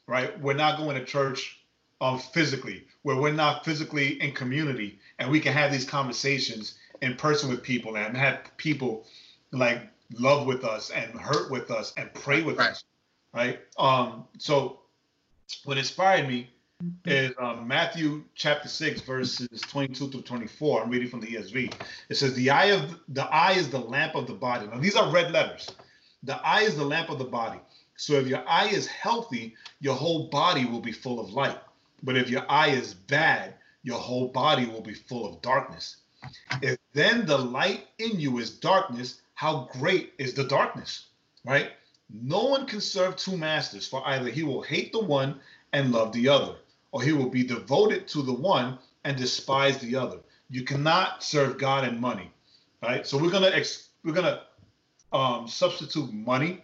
[0.07, 0.39] right?
[0.39, 1.59] We're not going to church
[2.01, 7.15] um, physically, where we're not physically in community, and we can have these conversations in
[7.15, 9.05] person with people and have people
[9.51, 9.81] like
[10.13, 12.71] love with us and hurt with us and pray with right.
[12.71, 12.83] us,
[13.33, 13.59] right?
[13.77, 14.79] Um, so
[15.65, 16.49] what inspired me
[17.05, 20.83] is um, Matthew chapter six, verses twenty-two through twenty-four.
[20.83, 21.73] I'm reading from the ESV.
[22.09, 24.95] It says, "The eye of the eye is the lamp of the body." Now these
[24.95, 25.67] are red letters.
[26.23, 27.59] The eye is the lamp of the body.
[27.95, 31.57] So if your eye is healthy, your whole body will be full of light.
[32.03, 35.97] But if your eye is bad, your whole body will be full of darkness.
[36.61, 41.07] If then the light in you is darkness, how great is the darkness?
[41.43, 41.71] Right?
[42.09, 45.39] No one can serve two masters, for either he will hate the one
[45.73, 46.55] and love the other,
[46.91, 50.19] or he will be devoted to the one and despise the other.
[50.49, 52.31] You cannot serve God and money,
[52.81, 53.05] right?
[53.05, 54.43] So we're gonna ex- we're gonna
[55.11, 56.63] um, substitute money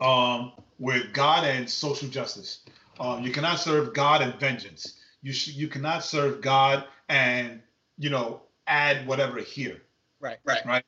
[0.00, 2.60] um, with God and social justice.
[3.00, 5.00] Um, you cannot serve God and vengeance.
[5.22, 7.60] You sh- you cannot serve God and
[7.98, 9.82] you know add whatever here.
[10.20, 10.84] Right, right, right.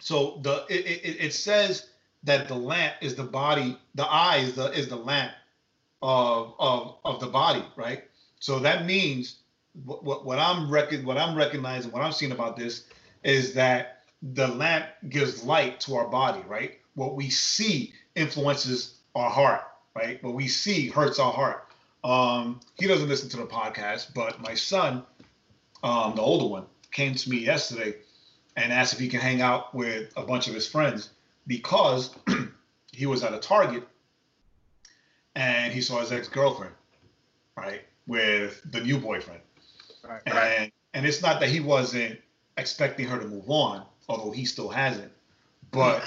[0.00, 1.90] So the it, it, it says
[2.24, 5.32] that the lamp is the body, the eye is the is the lamp
[6.02, 8.04] of of of the body, right?
[8.40, 9.38] So that means
[9.84, 12.84] what what, what I'm what I'm recognizing, what I'm seeing about this
[13.24, 16.78] is that the lamp gives light to our body, right?
[16.94, 19.62] What we see influences our heart,
[19.94, 20.22] right?
[20.22, 21.66] What we see hurts our heart.
[22.04, 25.04] Um, he doesn't listen to the podcast, but my son,
[25.82, 27.96] um, the older one, came to me yesterday
[28.56, 31.10] and asked if he can hang out with a bunch of his friends
[31.46, 32.16] because
[32.92, 33.86] he was at a Target
[35.38, 36.74] and he saw his ex-girlfriend,
[37.56, 39.40] right, with the new boyfriend.
[40.02, 40.72] Right, and right.
[40.94, 42.20] and it's not that he wasn't
[42.56, 45.12] expecting her to move on, although he still hasn't,
[45.70, 46.06] but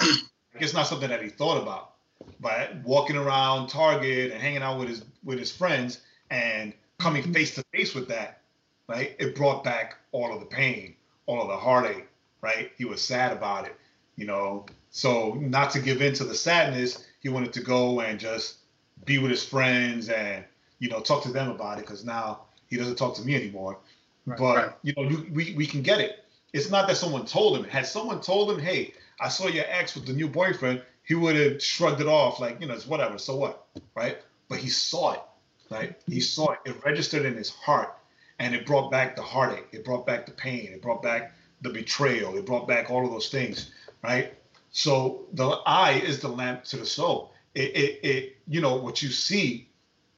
[0.54, 1.94] it's not something that he thought about.
[2.40, 7.32] But walking around Target and hanging out with his with his friends and coming mm-hmm.
[7.32, 8.42] face to face with that,
[8.86, 12.06] right, it brought back all of the pain, all of the heartache,
[12.42, 12.70] right?
[12.76, 13.76] He was sad about it,
[14.16, 14.66] you know.
[14.90, 18.58] So not to give in to the sadness, he wanted to go and just
[19.04, 20.44] be with his friends and
[20.78, 23.78] you know talk to them about it because now he doesn't talk to me anymore.
[24.24, 24.72] Right, but right.
[24.82, 26.24] you know, you, we we can get it.
[26.52, 27.64] It's not that someone told him.
[27.64, 31.36] Had someone told him, "Hey, I saw your ex with the new boyfriend," he would
[31.36, 33.18] have shrugged it off like, you know, it's whatever.
[33.18, 34.18] So what, right?
[34.48, 35.22] But he saw it,
[35.70, 36.00] right?
[36.06, 36.58] He saw it.
[36.64, 37.96] It registered in his heart,
[38.38, 39.66] and it brought back the heartache.
[39.72, 40.70] It brought back the pain.
[40.72, 42.36] It brought back the betrayal.
[42.36, 43.72] It brought back all of those things,
[44.02, 44.34] right?
[44.70, 49.02] So the eye is the lamp to the soul it, it, it you know what
[49.02, 49.68] you see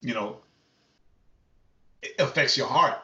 [0.00, 0.38] you know
[2.02, 2.98] it affects your heart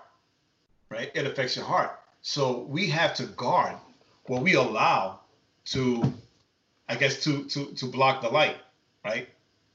[0.91, 1.11] right?
[1.15, 1.99] It affects your heart.
[2.23, 3.77] So we have to guard
[4.25, 5.21] what we allow
[5.67, 6.13] to
[6.89, 8.57] i guess to to to block the light
[9.05, 9.29] right?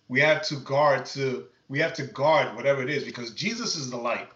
[0.08, 3.90] We have to guard to we have to guard whatever it is because jesus is
[3.90, 4.28] the light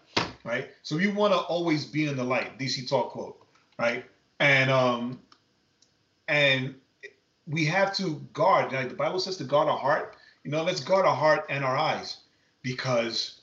[0.44, 0.70] right?
[0.82, 3.44] So we want to always be in the light dc talk quote
[3.78, 4.04] right?
[4.38, 5.20] And um
[6.28, 6.74] and
[7.50, 8.72] we have to guard.
[8.72, 10.16] Like the Bible says to guard our heart.
[10.44, 12.18] You know, let's guard our heart and our eyes
[12.62, 13.40] because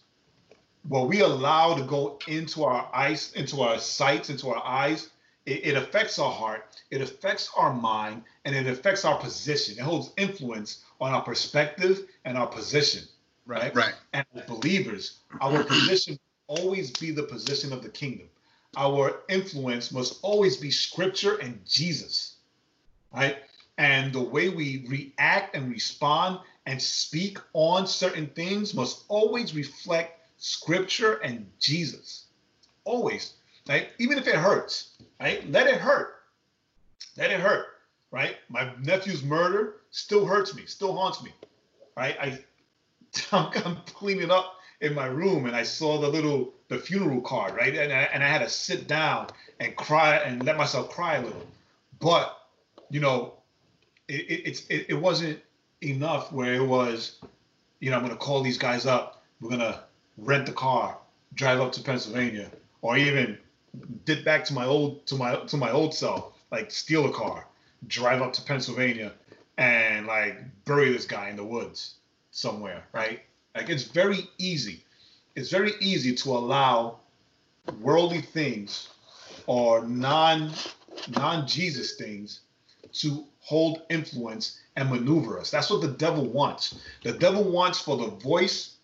[0.88, 5.10] what we allow to go into our eyes, into our sights, into our eyes,
[5.46, 9.78] it, it affects our heart, it affects our mind, and it affects our position.
[9.78, 13.04] It holds influence on our perspective and our position.
[13.46, 13.76] Right.
[13.76, 13.94] Right.
[14.14, 18.28] And as believers, our position always be the position of the kingdom.
[18.76, 22.36] Our influence must always be scripture and Jesus.
[23.14, 23.38] Right
[23.78, 30.20] and the way we react and respond and speak on certain things must always reflect
[30.38, 32.26] scripture and Jesus.
[32.84, 33.34] Always,
[33.68, 33.90] right?
[34.00, 35.50] Even if it hurts, right?
[35.52, 36.16] Let it hurt.
[37.18, 37.68] Let it hurt,
[38.12, 38.38] right?
[38.50, 41.32] My nephew's murder still hurts me, still haunts me,
[41.96, 42.18] right?
[42.20, 42.40] I,
[43.32, 47.56] I'm, I'm cleaning up in my room and I saw the little the funeral card,
[47.56, 47.76] right?
[47.76, 49.28] And I, and I had to sit down
[49.60, 51.48] and cry and let myself cry a little.
[52.00, 52.38] But
[52.90, 53.37] you know,
[54.08, 55.40] it, it, it wasn't
[55.82, 57.20] enough where it was,
[57.80, 59.24] you know, I'm going to call these guys up.
[59.42, 59.80] We're going to
[60.18, 60.98] rent the car,
[61.36, 62.50] drive up to Pennsylvania,
[62.82, 63.38] or even
[64.06, 67.46] dip back to my old to my to my old self, like steal a car,
[67.88, 69.14] drive up to Pennsylvania,
[69.58, 71.96] and like bury this guy in the woods
[72.32, 73.22] somewhere, right?
[73.56, 74.84] Like it's very easy.
[75.36, 77.00] It's very easy to allow
[77.82, 78.90] worldly things
[79.46, 80.52] or non
[81.16, 82.42] non Jesus things
[82.94, 85.52] to hold influence and maneuver us.
[85.52, 86.80] That's what the devil wants.
[87.04, 88.76] The devil wants for the voice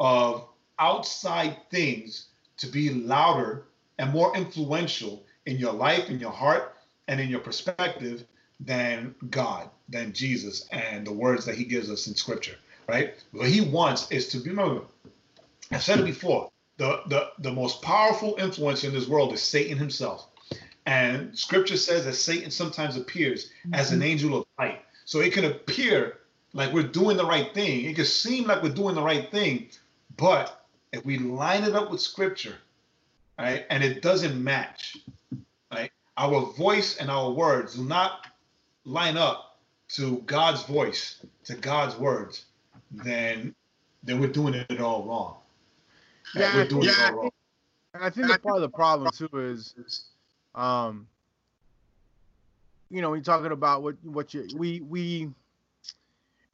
[0.00, 0.46] of
[0.78, 2.26] outside things
[2.58, 3.64] to be louder
[3.98, 6.74] and more influential in your life, in your heart,
[7.08, 8.24] and in your perspective
[8.60, 12.56] than God, than Jesus, and the words that He gives us in Scripture.
[12.88, 13.14] Right?
[13.32, 14.50] What He wants is to be.
[14.50, 14.82] Remember,
[15.70, 16.50] I've said it before.
[16.76, 20.28] The, the, the most powerful influence in this world is Satan himself.
[20.86, 23.74] And scripture says that Satan sometimes appears mm-hmm.
[23.74, 24.08] as an mm-hmm.
[24.08, 24.82] angel of light.
[25.04, 26.18] So it can appear
[26.52, 27.84] like we're doing the right thing.
[27.84, 29.68] It can seem like we're doing the right thing,
[30.16, 32.54] but if we line it up with scripture,
[33.38, 34.96] right, and it doesn't match,
[35.72, 38.28] right, our voice and our words do not
[38.84, 39.58] line up
[39.88, 42.44] to God's voice, to God's words,
[42.92, 43.54] then
[44.04, 45.36] then we're doing it all wrong.
[46.34, 47.30] Yeah, we're doing yeah, it all wrong.
[47.94, 49.74] I think the part of the problem too is,
[50.54, 51.06] um,
[52.90, 55.30] you know, you're talking about what what you we we,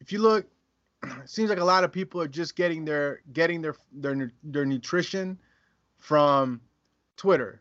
[0.00, 0.46] if you look,
[1.02, 4.64] it seems like a lot of people are just getting their getting their their their
[4.64, 5.38] nutrition
[5.98, 6.60] from
[7.16, 7.60] Twitter,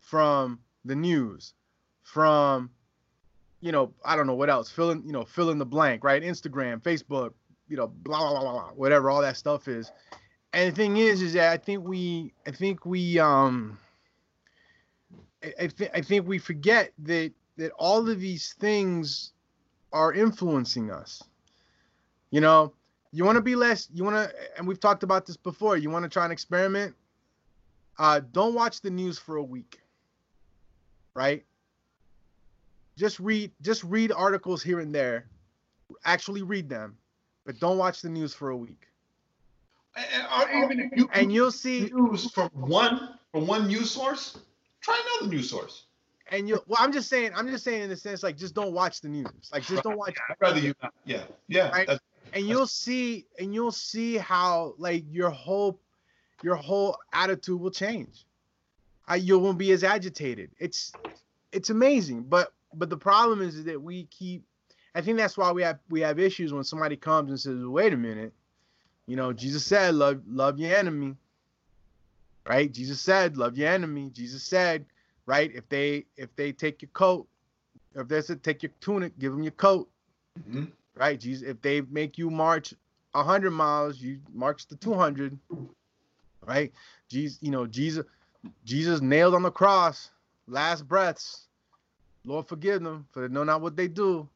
[0.00, 1.54] from the news,
[2.02, 2.70] from
[3.60, 6.04] you know, I don't know what else, fill in, you know, fill in the blank,
[6.04, 6.22] right?
[6.22, 7.32] Instagram, Facebook,
[7.68, 9.90] you know, blah blah blah blah, whatever all that stuff is.
[10.52, 13.78] And the thing is, is that I think we, I think we, um,
[15.42, 19.32] I, th- I think we forget that that all of these things
[19.92, 21.22] are influencing us.
[22.30, 22.72] You know,
[23.12, 25.76] you want to be less, you want to, and we've talked about this before.
[25.76, 26.94] You want to try an experiment.
[27.98, 29.80] Uh, don't watch the news for a week.
[31.14, 31.44] Right.
[32.96, 35.26] Just read, just read articles here and there.
[36.04, 36.96] Actually read them,
[37.44, 38.86] but don't watch the news for a week.
[39.96, 44.38] And, even if you and you'll see news from one from one news source,
[44.80, 45.86] try another news source.
[46.30, 48.72] And you well, I'm just saying, I'm just saying in the sense like just don't
[48.72, 49.50] watch the news.
[49.52, 50.14] Like just don't watch.
[50.28, 50.92] I'd rather you not.
[51.04, 51.70] Yeah, yeah.
[51.70, 51.88] Right?
[52.34, 55.80] And you'll see, and you'll see how like your whole
[56.42, 58.26] your whole attitude will change.
[59.06, 60.50] I, you won't be as agitated.
[60.58, 60.92] It's
[61.50, 64.44] it's amazing, but but the problem is that we keep.
[64.94, 67.94] I think that's why we have we have issues when somebody comes and says, "Wait
[67.94, 68.34] a minute,
[69.08, 71.16] you know, Jesus said, love, love your enemy.
[72.48, 72.72] Right?
[72.72, 74.10] Jesus said, love your enemy.
[74.10, 74.86] Jesus said,
[75.26, 75.54] right?
[75.54, 77.28] If they if they take your coat,
[77.94, 79.88] if they said take your tunic, give them your coat.
[80.40, 80.64] Mm-hmm.
[80.94, 81.20] Right?
[81.20, 82.72] Jesus, if they make you march
[83.14, 85.38] hundred miles, you march the two hundred.
[86.46, 86.72] Right?
[87.08, 88.06] Jesus, you know, Jesus,
[88.64, 90.10] Jesus nailed on the cross,
[90.46, 91.48] last breaths.
[92.24, 94.26] Lord forgive them, for they know not what they do.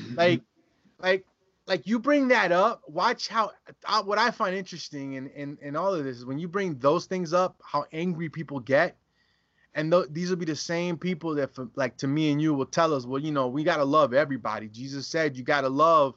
[0.00, 0.14] Mm-hmm.
[0.14, 0.42] Like,
[1.00, 1.26] like
[1.66, 3.50] like you bring that up watch how
[3.86, 6.78] uh, what i find interesting in, in in all of this is when you bring
[6.78, 8.96] those things up how angry people get
[9.76, 12.54] and th- these will be the same people that for, like to me and you
[12.54, 14.68] will tell us well you know we got to love everybody.
[14.68, 16.14] Jesus said you got to love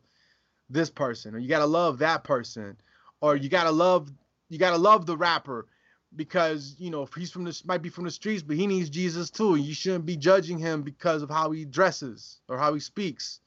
[0.70, 2.76] this person or you got to love that person
[3.22, 4.10] or you got to love
[4.50, 5.68] you got to love the rapper
[6.16, 9.30] because you know he's from this might be from the streets but he needs jesus
[9.30, 13.41] too you shouldn't be judging him because of how he dresses or how he speaks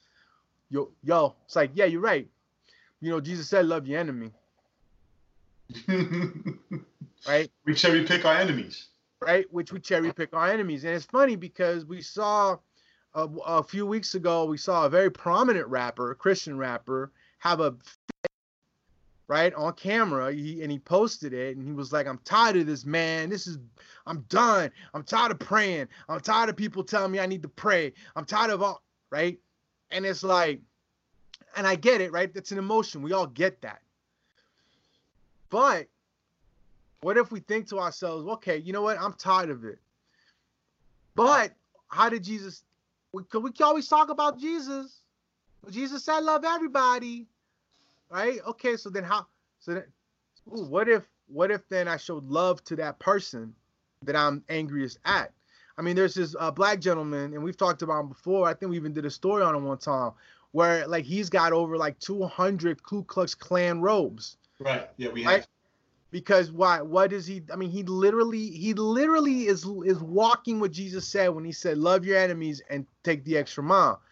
[0.73, 2.27] yo, yo, it's like, yeah, you're right.
[3.01, 4.33] You know, Jesus said, love your enemy.
[7.29, 7.51] right?
[7.67, 8.87] We cherry pick our enemies.
[9.21, 9.47] Right?
[9.53, 10.85] Which we cherry pick our enemies.
[10.85, 12.57] And it's funny because we saw
[13.15, 17.13] uh, a, a few weeks ago, we saw a very prominent rapper, a Christian rapper,
[17.39, 17.75] have a
[19.29, 22.67] right on camera he, and he posted it and he was like i'm tired of
[22.67, 23.57] this man this is
[24.05, 27.49] i'm done i'm tired of praying i'm tired of people telling me i need to
[27.49, 29.39] pray i'm tired of all right
[29.93, 30.61] and it's like,
[31.57, 32.31] and I get it, right?
[32.35, 33.03] It's an emotion.
[33.03, 33.83] We all get that.
[35.51, 35.89] But
[37.03, 38.99] what if we think to ourselves, okay, you know what?
[38.99, 39.79] I'm tired of it.
[41.15, 41.53] But
[41.89, 42.65] how did Jesus?
[43.13, 45.01] We, we can always talk about Jesus.
[45.71, 47.27] Jesus said, "Love everybody,"
[48.11, 48.39] right?
[48.47, 49.27] Okay, so then how?
[49.61, 49.85] So then,
[50.49, 51.05] ooh, what if?
[51.27, 53.55] What if then I showed love to that person
[54.03, 55.33] that I'm angriest at?
[55.79, 58.47] I mean, there's this uh, black gentleman, and we've talked about him before.
[58.47, 60.13] I think we even did a story on him one time,
[60.53, 64.37] where like he's got over like 200 Ku Klux Klan robes.
[64.59, 64.89] Right.
[64.97, 65.37] Yeah, we right?
[65.37, 65.49] have.
[66.11, 66.83] Because why?
[66.83, 67.43] What is he?
[67.51, 71.79] I mean, he literally, he literally is is walking what Jesus said when he said,
[71.79, 74.03] "Love your enemies and take the extra mile."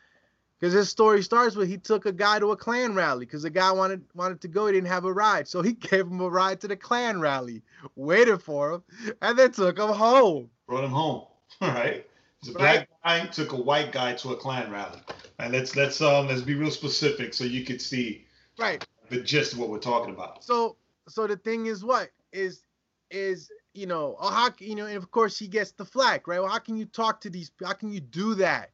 [0.61, 3.51] Because his story starts with he took a guy to a Klan rally because the
[3.51, 6.29] guy wanted wanted to go, he didn't have a ride, so he gave him a
[6.29, 7.63] ride to the Klan rally,
[7.97, 8.83] waited for him,
[9.23, 10.51] and then took him home.
[10.67, 11.25] Brought him home.
[11.61, 12.07] right?
[12.48, 14.98] a black guy took a white guy to a Klan rally.
[15.38, 18.24] And let's let's um let's be real specific so you could see
[18.59, 20.44] right the gist of what we're talking about.
[20.44, 20.76] So
[21.09, 22.64] so the thing is what is
[23.11, 26.40] is you know oh, how you know and of course he gets the flack right.
[26.40, 27.51] Well, how can you talk to these?
[27.62, 28.70] How can you do that?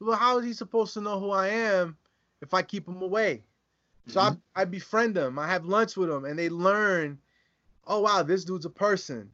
[0.00, 1.96] Well, how is he supposed to know who I am
[2.40, 3.42] if I keep him away?
[4.06, 4.36] So mm-hmm.
[4.54, 5.38] I, I befriend them.
[5.38, 7.18] I have lunch with them, and they learn.
[7.86, 9.30] Oh wow, this dude's a person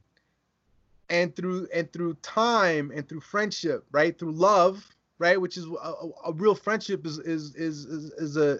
[1.09, 4.17] and through and through time and through friendship right?
[4.17, 4.87] Through love
[5.17, 5.39] right?
[5.39, 5.93] Which is a,
[6.25, 8.59] a real friendship is, is is is is, a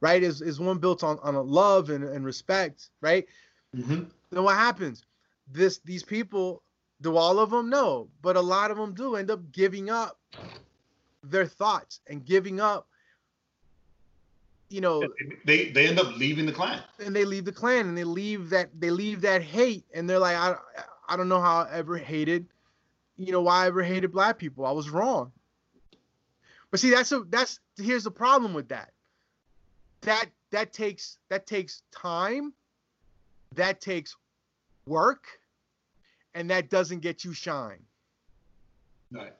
[0.00, 0.22] right?
[0.22, 3.26] Is is one built on on a love and, and respect right?
[3.76, 4.04] Mm-hmm.
[4.30, 5.04] then what happens?
[5.50, 6.62] This these people
[7.00, 10.20] do all of them no but a lot of them do end up giving up
[11.24, 12.86] their thoughts and giving up
[14.72, 15.06] you know,
[15.44, 16.80] they they end up leaving the Klan.
[17.04, 20.18] and they leave the Klan and they leave that they leave that hate and they're
[20.18, 20.56] like, I
[21.08, 22.46] I don't know how I ever hated,
[23.16, 24.66] you know, why I ever hated black people.
[24.66, 25.32] I was wrong.
[26.70, 28.92] But see, that's a that's here's the problem with that.
[30.02, 32.52] That that takes that takes time,
[33.54, 34.16] that takes
[34.86, 35.26] work,
[36.34, 37.82] and that doesn't get you shine.
[39.10, 39.32] Right.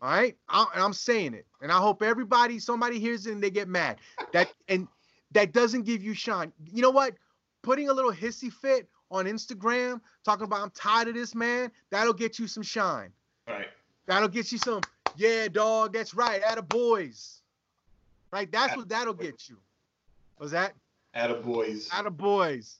[0.00, 3.42] All right, I, and I'm saying it, and I hope everybody, somebody hears it and
[3.42, 3.96] they get mad.
[4.32, 4.86] That and
[5.32, 6.52] that doesn't give you shine.
[6.72, 7.14] You know what?
[7.62, 12.12] Putting a little hissy fit on Instagram, talking about I'm tired of this man, that'll
[12.12, 13.10] get you some shine.
[13.46, 13.68] Right.
[14.06, 14.82] That'll get you some.
[15.16, 16.42] Yeah, dog, that's right.
[16.42, 17.40] Atta boys.
[18.30, 19.56] Right, that's what that'll get you.
[20.38, 20.74] Was that?
[21.16, 21.88] Attaboys.
[21.92, 22.78] Atta boys.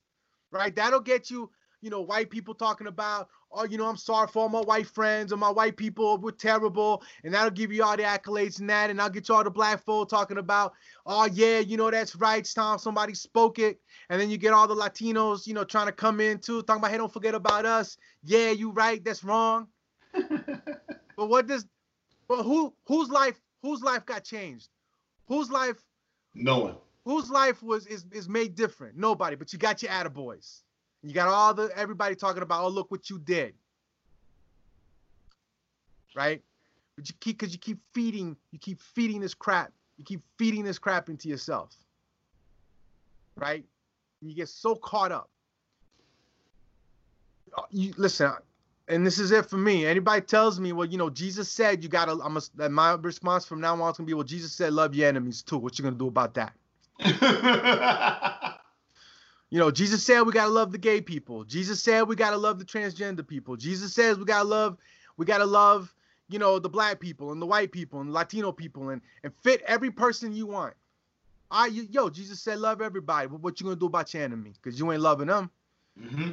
[0.51, 1.51] Right, that'll get you.
[1.81, 4.87] You know, white people talking about, oh, you know, I'm sorry for all my white
[4.87, 8.69] friends or my white people were terrible, and that'll give you all the accolades and
[8.71, 10.73] that, and I'll get you all the black folk talking about,
[11.07, 13.81] oh yeah, you know, that's right, it's time somebody spoke it,
[14.11, 16.81] and then you get all the Latinos, you know, trying to come in too, talking
[16.81, 17.97] about, hey, don't forget about us.
[18.25, 19.69] Yeah, you right, that's wrong.
[21.17, 21.67] But what does,
[22.29, 24.69] but who, whose life, whose life got changed?
[25.27, 25.77] Whose life,
[26.35, 26.77] no one.
[27.05, 28.97] whose life was is is made different?
[28.97, 29.35] Nobody.
[29.35, 30.63] But you got your attaboys.
[31.03, 33.55] You got all the everybody talking about, oh look what you did.
[36.15, 36.43] Right?
[36.97, 39.73] But you keep because you keep feeding, you keep feeding this crap.
[39.99, 41.75] You keep feeding this crap into yourself.
[43.37, 43.65] Right?
[44.21, 45.31] And you get so caught up.
[47.57, 48.33] Uh, You listen,
[48.89, 49.87] and this is it for me.
[49.87, 52.19] Anybody tells me, well, you know, Jesus said you gotta.
[52.23, 55.09] I'm a, my response from now on is gonna be, well, Jesus said love your
[55.09, 55.59] enemies too.
[55.59, 56.53] What you gonna do about that?
[59.51, 61.45] You know, Jesus said we gotta love the gay people.
[61.45, 63.57] Jesus said we gotta love the transgender people.
[63.57, 64.77] Jesus says we gotta love,
[65.17, 65.95] we gotta love,
[66.29, 69.63] you know, the black people and the white people and Latino people and and fit
[69.67, 70.75] every person you want.
[71.51, 73.27] I you, yo, Jesus said love everybody.
[73.27, 74.53] But what you gonna do about your enemy?
[74.61, 75.51] Because you ain't loving them.
[75.99, 76.33] hmm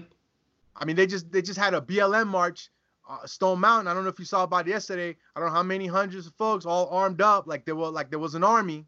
[0.75, 2.69] I mean, they just they just had a BLM march,
[3.09, 3.87] uh, Stone Mountain.
[3.87, 5.15] I don't know if you saw about it yesterday.
[5.33, 8.09] I don't know how many hundreds of folks all armed up, like there were like
[8.09, 8.85] there was an army,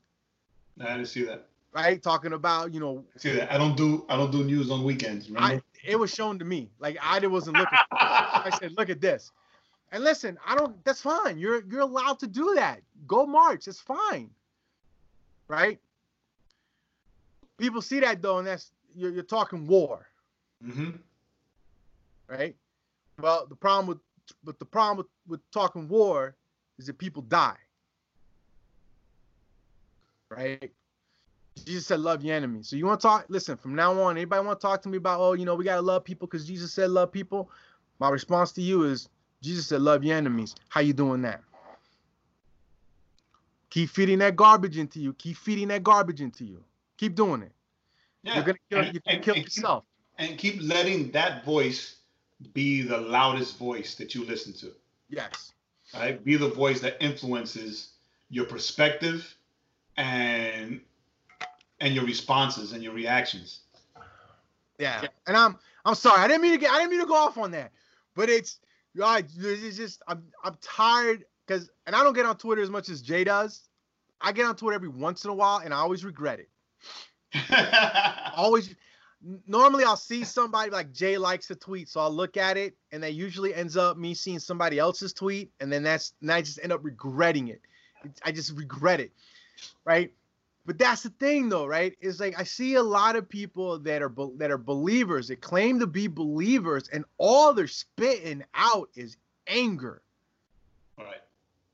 [0.82, 1.48] I didn't see that.
[1.78, 2.02] Right?
[2.02, 3.40] Talking about you know, See?
[3.40, 5.30] I don't do I don't do news on weekends.
[5.38, 6.70] I, it was shown to me.
[6.80, 7.78] Like I wasn't looking.
[7.92, 9.32] I said, look at this.
[9.92, 11.38] And listen, I don't that's fine.
[11.38, 12.82] You're you're allowed to do that.
[13.06, 13.68] Go march.
[13.68, 14.32] It's fine.
[15.48, 15.80] Right?
[17.58, 20.08] People see that though, and that's you're, you're talking war,
[20.66, 20.92] mm-hmm.
[22.28, 22.56] right?
[23.22, 24.00] Well, the problem with
[24.44, 26.36] but the problem with, with talking war
[26.80, 27.56] is that people die.
[30.30, 30.72] Right?
[31.66, 32.68] Jesus said, love your enemies.
[32.70, 33.26] So you want to talk?
[33.30, 35.64] Listen, from now on, anybody want to talk to me about, oh, you know, we
[35.66, 37.50] got to love people because Jesus said love people?
[38.00, 39.10] My response to you is,
[39.42, 40.56] Jesus said, love your enemies.
[40.70, 41.42] How you doing that?
[43.70, 45.14] Keep feeding that garbage into you.
[45.14, 46.64] Keep feeding that garbage into you.
[46.98, 47.52] Keep doing it.
[48.24, 48.36] Yeah.
[48.36, 49.84] You're gonna kill, And- you're gonna and- kill and keep- yourself.
[50.18, 51.98] and keep letting that voice
[52.54, 54.72] be the loudest voice that you listen to.
[55.10, 55.54] Yes.
[55.94, 56.24] Right?
[56.24, 57.90] Be the voice that influences
[58.30, 59.36] your perspective
[59.98, 60.82] and
[61.80, 63.62] and your responses and your reactions.
[64.80, 65.06] Yeah.
[65.26, 66.22] And I'm I'm sorry.
[66.22, 67.72] I didn't mean to get I didn't mean to go off on that.
[68.16, 68.60] But it's
[68.96, 72.90] right, it's just I'm I'm tired because and I don't get on Twitter as much
[72.90, 73.70] as Jay does.
[74.20, 76.50] I get on Twitter every once in a while and I always regret it.
[78.36, 78.74] Always
[79.48, 83.02] normally I'll see somebody like Jay likes a tweet, so I'll look at it, and
[83.04, 86.60] that usually ends up me seeing somebody else's tweet, and then that's and I just
[86.62, 87.62] end up regretting it.
[88.24, 89.12] I just regret it,
[89.86, 90.14] right?
[90.68, 91.96] But that's the thing, though, right?
[92.02, 95.40] Is like I see a lot of people that are be- that are believers that
[95.40, 99.16] claim to be believers, and all they're spitting out is
[99.48, 100.02] anger
[100.98, 101.22] right.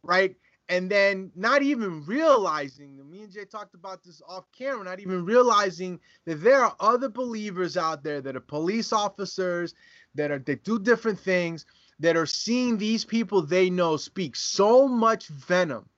[0.03, 0.35] right?
[0.69, 5.25] And then not even realizing, me and Jay talked about this off camera, not even
[5.25, 9.73] realizing that there are other believers out there that are police officers
[10.13, 11.65] that are that do different things
[11.99, 15.89] that are seeing these people they know speak so much venom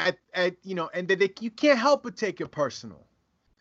[0.00, 3.04] at at you know, and that they you can't help but take it personal.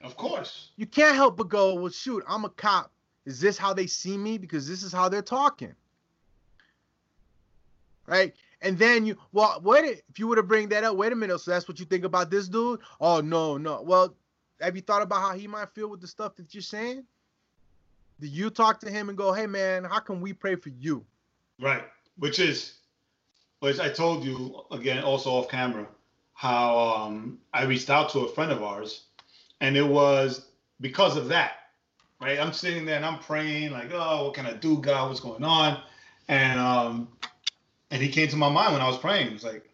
[0.02, 0.72] Of course.
[0.76, 2.92] You can't help but go, well, shoot, I'm a cop.
[3.26, 4.38] Is this how they see me?
[4.38, 5.74] Because this is how they're talking.
[8.06, 8.34] Right?
[8.62, 10.96] And then you, well, what if if you were to bring that up?
[10.96, 11.40] Wait a minute.
[11.40, 12.80] So that's what you think about this dude?
[13.02, 13.82] Oh, no, no.
[13.82, 14.16] Well,
[14.62, 17.04] have you thought about how he might feel with the stuff that you're saying?
[18.20, 21.06] Do you talk to him and go, hey, man, how can we pray for you?
[21.60, 21.84] Right.
[22.18, 22.78] Which is,
[23.60, 25.88] which I told you again, also off camera,
[26.38, 29.06] how um, I reached out to a friend of ours,
[29.60, 30.46] and it was
[30.80, 31.54] because of that.
[32.22, 32.40] Right.
[32.40, 35.10] I'm sitting there and I'm praying, like, oh, what can I do, God?
[35.10, 35.82] What's going on?
[36.28, 37.08] And um,
[37.92, 39.28] and he came to my mind when I was praying.
[39.28, 39.70] He was like,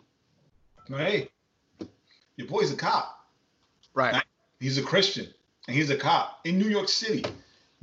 [0.87, 1.29] hey,
[2.37, 3.27] your boy's a cop.
[3.93, 4.23] Right.
[4.59, 5.27] He's a Christian
[5.67, 7.25] and he's a cop in New York City,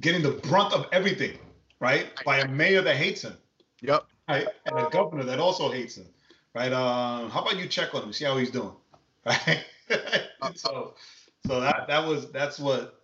[0.01, 1.39] getting the brunt of everything,
[1.81, 2.09] right?
[2.25, 3.37] By a mayor that hates him,
[3.83, 4.07] Yep.
[4.29, 4.47] right?
[4.67, 6.07] And a governor that also hates him,
[6.55, 6.73] right?
[6.73, 8.73] Um, how about you check on him, see how he's doing,
[9.27, 9.65] right?
[10.55, 10.95] so,
[11.47, 13.03] so that that was that's what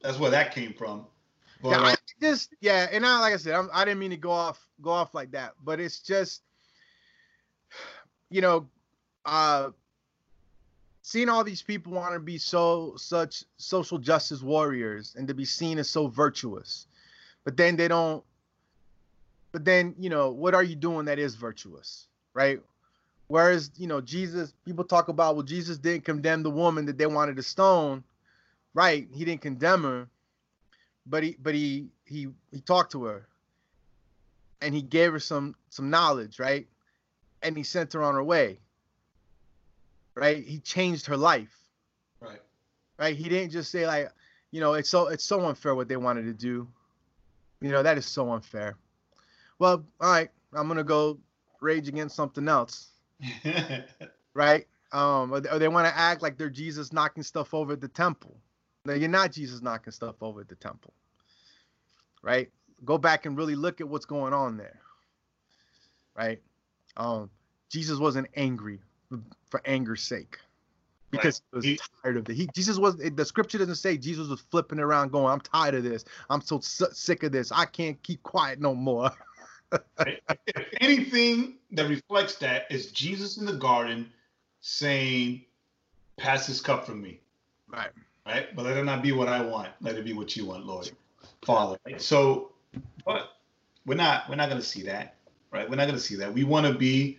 [0.00, 1.06] that's where that came from.
[1.62, 4.10] But yeah, uh, I just yeah, and I like I said, I'm, I didn't mean
[4.10, 6.42] to go off go off like that, but it's just
[8.30, 8.66] you know,
[9.24, 9.70] uh,
[11.02, 15.44] seeing all these people want to be so such social justice warriors and to be
[15.44, 16.86] seen as so virtuous,
[17.44, 18.24] but then they don't.
[19.52, 22.60] But then you know, what are you doing that is virtuous, right?
[23.34, 27.06] Whereas you know Jesus, people talk about well, Jesus didn't condemn the woman that they
[27.06, 28.04] wanted to stone,
[28.74, 29.08] right?
[29.12, 30.08] He didn't condemn her,
[31.04, 33.26] but he but he he he talked to her,
[34.62, 36.68] and he gave her some some knowledge, right?
[37.42, 38.60] And he sent her on her way.
[40.14, 40.44] Right?
[40.44, 41.58] He changed her life.
[42.20, 42.40] right.
[43.00, 43.16] Right?
[43.16, 44.12] He didn't just say like,
[44.52, 46.68] you know, it's so it's so unfair what they wanted to do.
[47.60, 48.76] You know, that is so unfair.
[49.58, 51.18] Well, all right, I'm gonna go
[51.60, 52.93] rage against something else,
[54.34, 54.66] right?
[54.92, 58.36] Um, or they, want to act like they're Jesus knocking stuff over at the temple.
[58.84, 60.92] No, you're not Jesus knocking stuff over at the temple,
[62.22, 62.50] right?
[62.84, 64.80] Go back and really look at what's going on there,
[66.16, 66.40] right?
[66.96, 67.30] Um,
[67.70, 68.80] Jesus wasn't angry
[69.48, 70.38] for anger's sake
[71.10, 72.34] because he was tired of it.
[72.34, 75.84] He Jesus was the scripture doesn't say Jesus was flipping around going, "I'm tired of
[75.84, 76.04] this.
[76.30, 77.52] I'm so sick of this.
[77.52, 79.10] I can't keep quiet no more."
[80.00, 84.10] if anything that reflects that is Jesus in the garden
[84.60, 85.44] saying,
[86.16, 87.20] "Pass this cup from me."
[87.68, 87.90] right.
[88.26, 88.54] right?
[88.54, 89.70] But let it not be what I want.
[89.80, 90.90] Let it be what you want, Lord,
[91.44, 91.78] Father.
[91.86, 92.00] Right?
[92.00, 92.52] So,
[93.04, 93.30] but
[93.86, 95.16] we're not we're not gonna see that,
[95.50, 95.68] right?
[95.68, 96.32] We're not gonna see that.
[96.32, 97.18] We want to be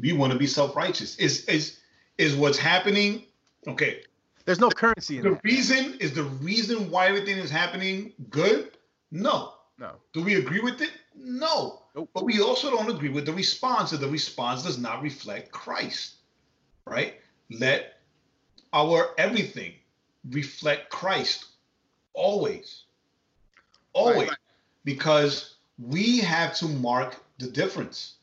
[0.00, 1.16] we want to be self righteous.
[1.16, 1.80] Is is
[2.18, 3.24] is what's happening?
[3.66, 4.02] Okay.
[4.44, 5.44] There's no currency in The that.
[5.44, 8.72] reason is the reason why everything is happening good?
[9.12, 9.52] No.
[9.82, 9.96] No.
[10.12, 10.92] Do we agree with it?
[11.16, 11.82] No.
[11.96, 12.08] Nope.
[12.14, 16.14] But we also don't agree with the response, and the response does not reflect Christ,
[16.86, 17.14] right?
[17.50, 17.94] Let
[18.72, 19.72] our everything
[20.30, 21.46] reflect Christ
[22.14, 22.84] always.
[23.92, 24.28] Always.
[24.28, 24.38] right.
[24.84, 28.14] Because we have to mark the difference,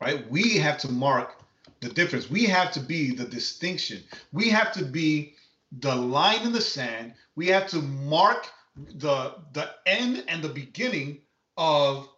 [0.00, 0.28] right?
[0.30, 1.42] We have to mark
[1.80, 2.30] the difference.
[2.30, 4.02] We have to be the distinction.
[4.32, 5.34] We have to be
[5.80, 7.12] the line in the sand.
[7.36, 8.46] We have to mark
[8.76, 11.18] the the end and the beginning
[11.56, 12.08] of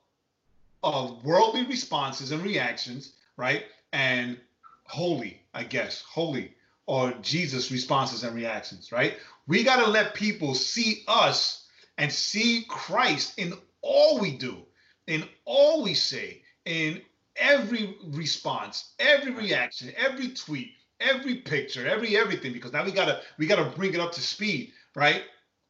[0.83, 3.65] of worldly responses and reactions, right?
[3.93, 4.39] And
[4.85, 6.55] holy, I guess, holy
[6.87, 9.16] or Jesus responses and reactions, right?
[9.47, 11.66] We got to let people see us
[11.99, 14.59] and see Christ in all we do,
[15.07, 17.01] in all we say, in
[17.37, 23.20] every response, every reaction, every tweet, every picture, every everything because now we got to
[23.39, 25.23] we got to bring it up to speed, right?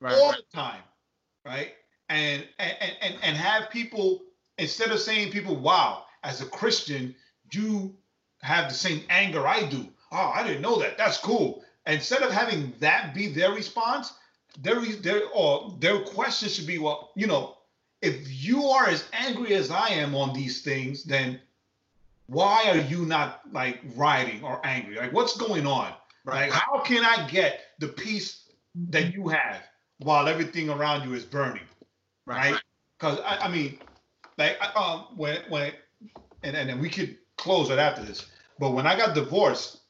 [0.02, 0.14] Right.
[0.14, 0.40] all right.
[0.50, 0.82] the time,
[1.46, 1.74] right?
[2.08, 4.22] And and and and have people
[4.58, 7.14] instead of saying people, wow, as a Christian,
[7.52, 7.94] you
[8.42, 9.86] have the same anger I do.
[10.10, 10.98] Oh, I didn't know that.
[10.98, 11.64] That's cool.
[11.86, 14.12] Instead of having that be their response,
[14.60, 17.58] their their or their question should be, well, you know,
[18.00, 21.40] if you are as angry as I am on these things, then
[22.26, 24.96] why are you not like rioting or angry?
[24.96, 25.92] Like, what's going on?
[26.24, 26.50] Right.
[26.50, 28.48] Like, how can I get the peace
[28.90, 29.62] that you have
[30.02, 31.62] while everything around you is burning?
[32.26, 32.56] Right?
[32.98, 33.78] Because I, I mean,
[34.38, 35.72] like, um, when when
[36.42, 38.26] and and then we could close it after this.
[38.58, 39.80] But when I got divorced,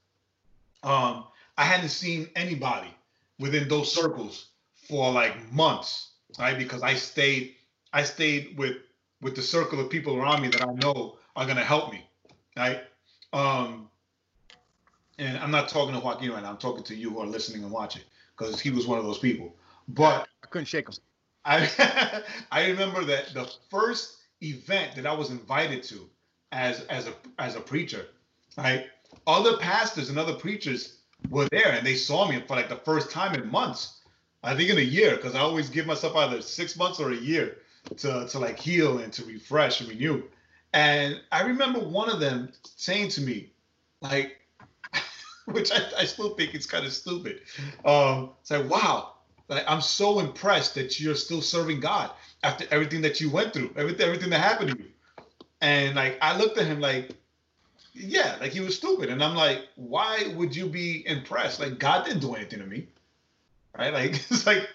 [0.82, 1.24] um,
[1.58, 2.94] I hadn't seen anybody
[3.38, 4.48] within those circles
[4.88, 6.56] for like months, right?
[6.56, 7.56] Because I stayed,
[7.92, 8.76] I stayed with
[9.20, 12.06] with the circle of people around me that I know are gonna help me,
[12.56, 12.82] right?
[13.32, 13.88] Um,
[15.18, 16.50] and I'm not talking to Joaquin right now.
[16.50, 18.02] I'm talking to you who are listening and watching
[18.36, 19.54] because he was one of those people.
[19.88, 20.96] But I couldn't shake them.
[21.44, 22.22] I
[22.52, 26.08] I remember that the first event that I was invited to
[26.52, 28.06] as as a as a preacher,
[28.56, 28.86] right?
[29.26, 30.98] Other pastors and other preachers
[31.30, 34.00] were there and they saw me for like the first time in months.
[34.44, 37.16] I think in a year, because I always give myself either six months or a
[37.16, 37.58] year
[37.98, 40.22] to to like heal and to refresh and renew.
[40.72, 43.52] And I remember one of them saying to me,
[44.00, 44.38] like,
[45.46, 47.42] which I, I still think it's kind of stupid.
[47.84, 49.14] Um, it's like, wow,
[49.48, 52.10] like, I'm so impressed that you're still serving God
[52.42, 54.90] after everything that you went through, everything, everything that happened to you.
[55.60, 57.10] And like, I looked at him like,
[57.94, 59.10] yeah, like he was stupid.
[59.10, 61.60] And I'm like, why would you be impressed?
[61.60, 62.88] Like, God didn't do anything to me,
[63.76, 63.92] right?
[63.92, 64.68] Like, it's like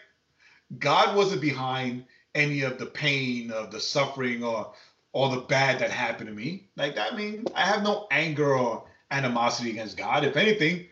[0.79, 4.73] God wasn't behind any of the pain, of the suffering, or
[5.13, 6.67] all the bad that happened to me.
[6.75, 10.23] Like, I mean, I have no anger or animosity against God.
[10.23, 10.85] If anything,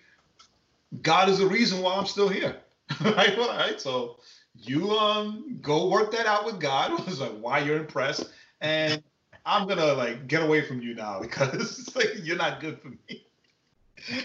[1.01, 2.55] God is the reason why I'm still here.
[3.01, 3.37] right?
[3.37, 3.79] All right.
[3.79, 4.17] So
[4.55, 6.91] you um go work that out with God.
[6.99, 8.29] It was like why you're impressed,
[8.61, 9.01] and
[9.45, 13.25] I'm gonna like get away from you now because like you're not good for me.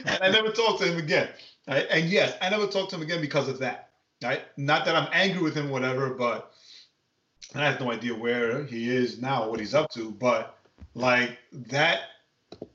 [0.05, 1.29] and I never talked to him again.
[1.69, 1.87] Right?
[1.91, 3.91] And yes, I never talked to him again because of that.
[4.23, 4.43] Right?
[4.57, 6.53] Not that I'm angry with him, whatever, but
[7.55, 10.11] I have no idea where he is now, what he's up to.
[10.11, 10.59] But
[10.95, 12.01] like that,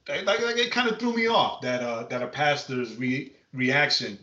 [0.07, 4.17] like, like it kind of threw me off that uh that a pastor's re- reaction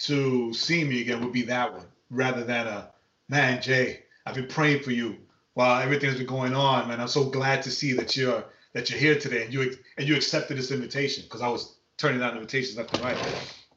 [0.00, 2.90] to see me again would be that one rather than a
[3.28, 5.16] man, Jay, I've been praying for you
[5.54, 7.00] while everything's been going on, man.
[7.00, 8.44] I'm so glad to see that you're
[8.74, 12.20] that you're here today and you and you accepted this invitation because I was turning
[12.20, 13.18] down invitations left and right.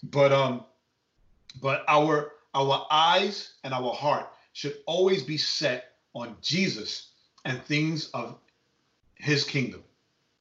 [0.04, 0.66] But um,
[1.62, 7.12] but our our eyes and our heart should always be set on Jesus
[7.46, 8.38] and things of
[9.16, 9.84] His kingdom,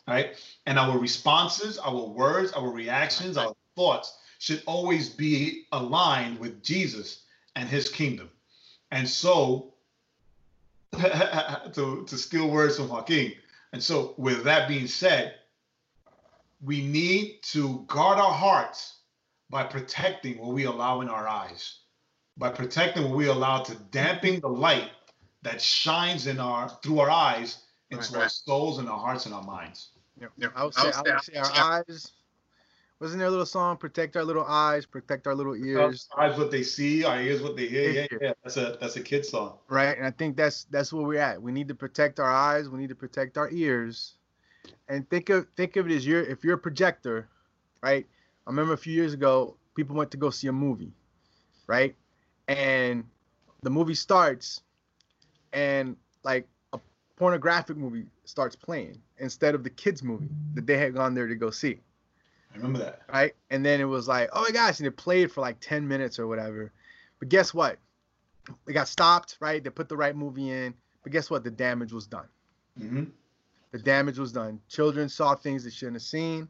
[0.07, 0.37] right?
[0.67, 7.25] And our responses, our words, our reactions, our thoughts should always be aligned with Jesus
[7.57, 8.31] and his kingdom.
[8.91, 9.75] And so,
[10.95, 13.35] to, to steal words from Joaquin,
[13.75, 15.35] and so with that being said,
[16.63, 19.01] we need to guard our hearts
[19.51, 21.81] by protecting what we allow in our eyes,
[22.39, 24.91] by protecting what we allow to dampen the light
[25.43, 29.35] that shines in our through our eyes into right, our souls and our hearts and
[29.35, 29.91] our minds.
[30.19, 30.33] Yep.
[30.39, 30.53] Yep.
[30.57, 32.13] I would say, I would say our eyes
[33.01, 33.79] wasn't there a little song?
[33.79, 36.07] Protect our little eyes, protect our little ears.
[36.19, 37.91] Eyes what they see, our ears what they hear.
[37.91, 38.33] Yeah, yeah.
[38.43, 39.57] That's a that's a kid song.
[39.69, 39.97] Right.
[39.97, 41.41] And I think that's that's where we're at.
[41.41, 44.17] We need to protect our eyes, we need to protect our ears.
[44.89, 47.29] And think of think of it as you're if you're a projector,
[47.83, 48.07] right?
[48.47, 50.93] I remember a few years ago, people went to go see a movie,
[51.67, 51.97] right?
[52.49, 53.05] And
[53.63, 54.61] the movie starts
[55.55, 56.81] and like a
[57.17, 61.35] pornographic movie starts playing instead of the kids movie that they had gone there to
[61.35, 61.81] go see
[62.53, 63.03] I remember that.
[63.13, 63.35] Right?
[63.51, 66.19] And then it was like, oh my gosh, and it played for like 10 minutes
[66.19, 66.73] or whatever.
[67.19, 67.79] But guess what?
[68.67, 69.63] It got stopped, right?
[69.63, 70.75] They put the right movie in.
[71.03, 71.45] But guess what?
[71.45, 72.27] The damage was done.
[72.79, 73.05] Mm-hmm.
[73.73, 74.61] The damage was done.
[74.69, 76.49] Children saw things they shouldn't have seen.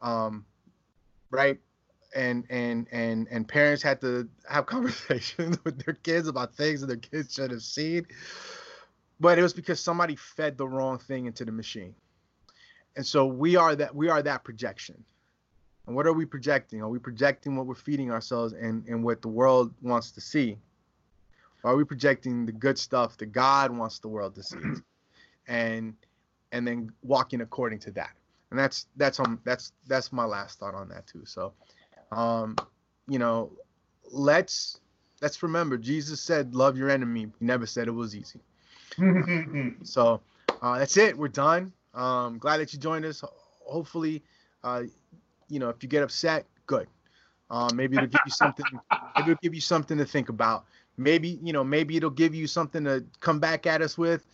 [0.00, 0.44] Um,
[1.30, 1.58] right?
[2.14, 6.86] And and and and parents had to have conversations with their kids about things that
[6.86, 8.06] their kids should have seen.
[9.18, 11.94] But it was because somebody fed the wrong thing into the machine.
[12.96, 15.04] And so we are that we are that projection.
[15.86, 16.82] And what are we projecting?
[16.82, 20.56] Are we projecting what we're feeding ourselves and, and what the world wants to see?
[21.62, 24.58] Or are we projecting the good stuff that God wants the world to see?
[25.48, 25.94] and
[26.52, 28.12] and then walking according to that.
[28.50, 31.24] And that's that's um that's that's my last thought on that too.
[31.24, 31.52] So
[32.12, 32.56] um
[33.08, 33.52] you know,
[34.10, 34.80] let's
[35.20, 37.28] let's remember Jesus said love your enemy.
[37.38, 38.40] He never said it was easy.
[39.82, 40.20] so
[40.62, 41.16] uh, that's it.
[41.16, 41.72] We're done.
[41.94, 43.22] Um, glad that you joined us.
[43.66, 44.22] Hopefully,
[44.62, 44.84] uh,
[45.48, 46.86] you know, if you get upset, good.
[47.50, 48.64] Uh, maybe it'll give you something.
[49.16, 50.64] maybe it'll give you something to think about.
[50.96, 54.26] Maybe you know, maybe it'll give you something to come back at us with,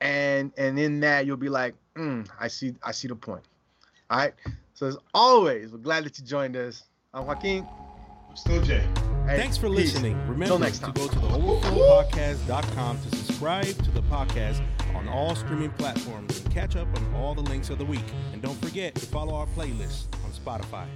[0.00, 3.44] and and in that you'll be like, mm, I see, I see the point.
[4.10, 4.34] All right.
[4.74, 6.84] So as always, we're glad that you joined us.
[7.14, 7.66] I'm Joaquin.
[8.28, 8.86] I'm still Jay.
[9.26, 9.92] Hey, Thanks for peace.
[9.94, 10.18] listening.
[10.26, 14.62] Remember next to go to the overflowpodcast.com to subscribe to the podcast
[14.94, 18.04] on all streaming platforms and catch up on all the links of the week.
[18.32, 20.86] And don't forget to follow our playlist on Spotify.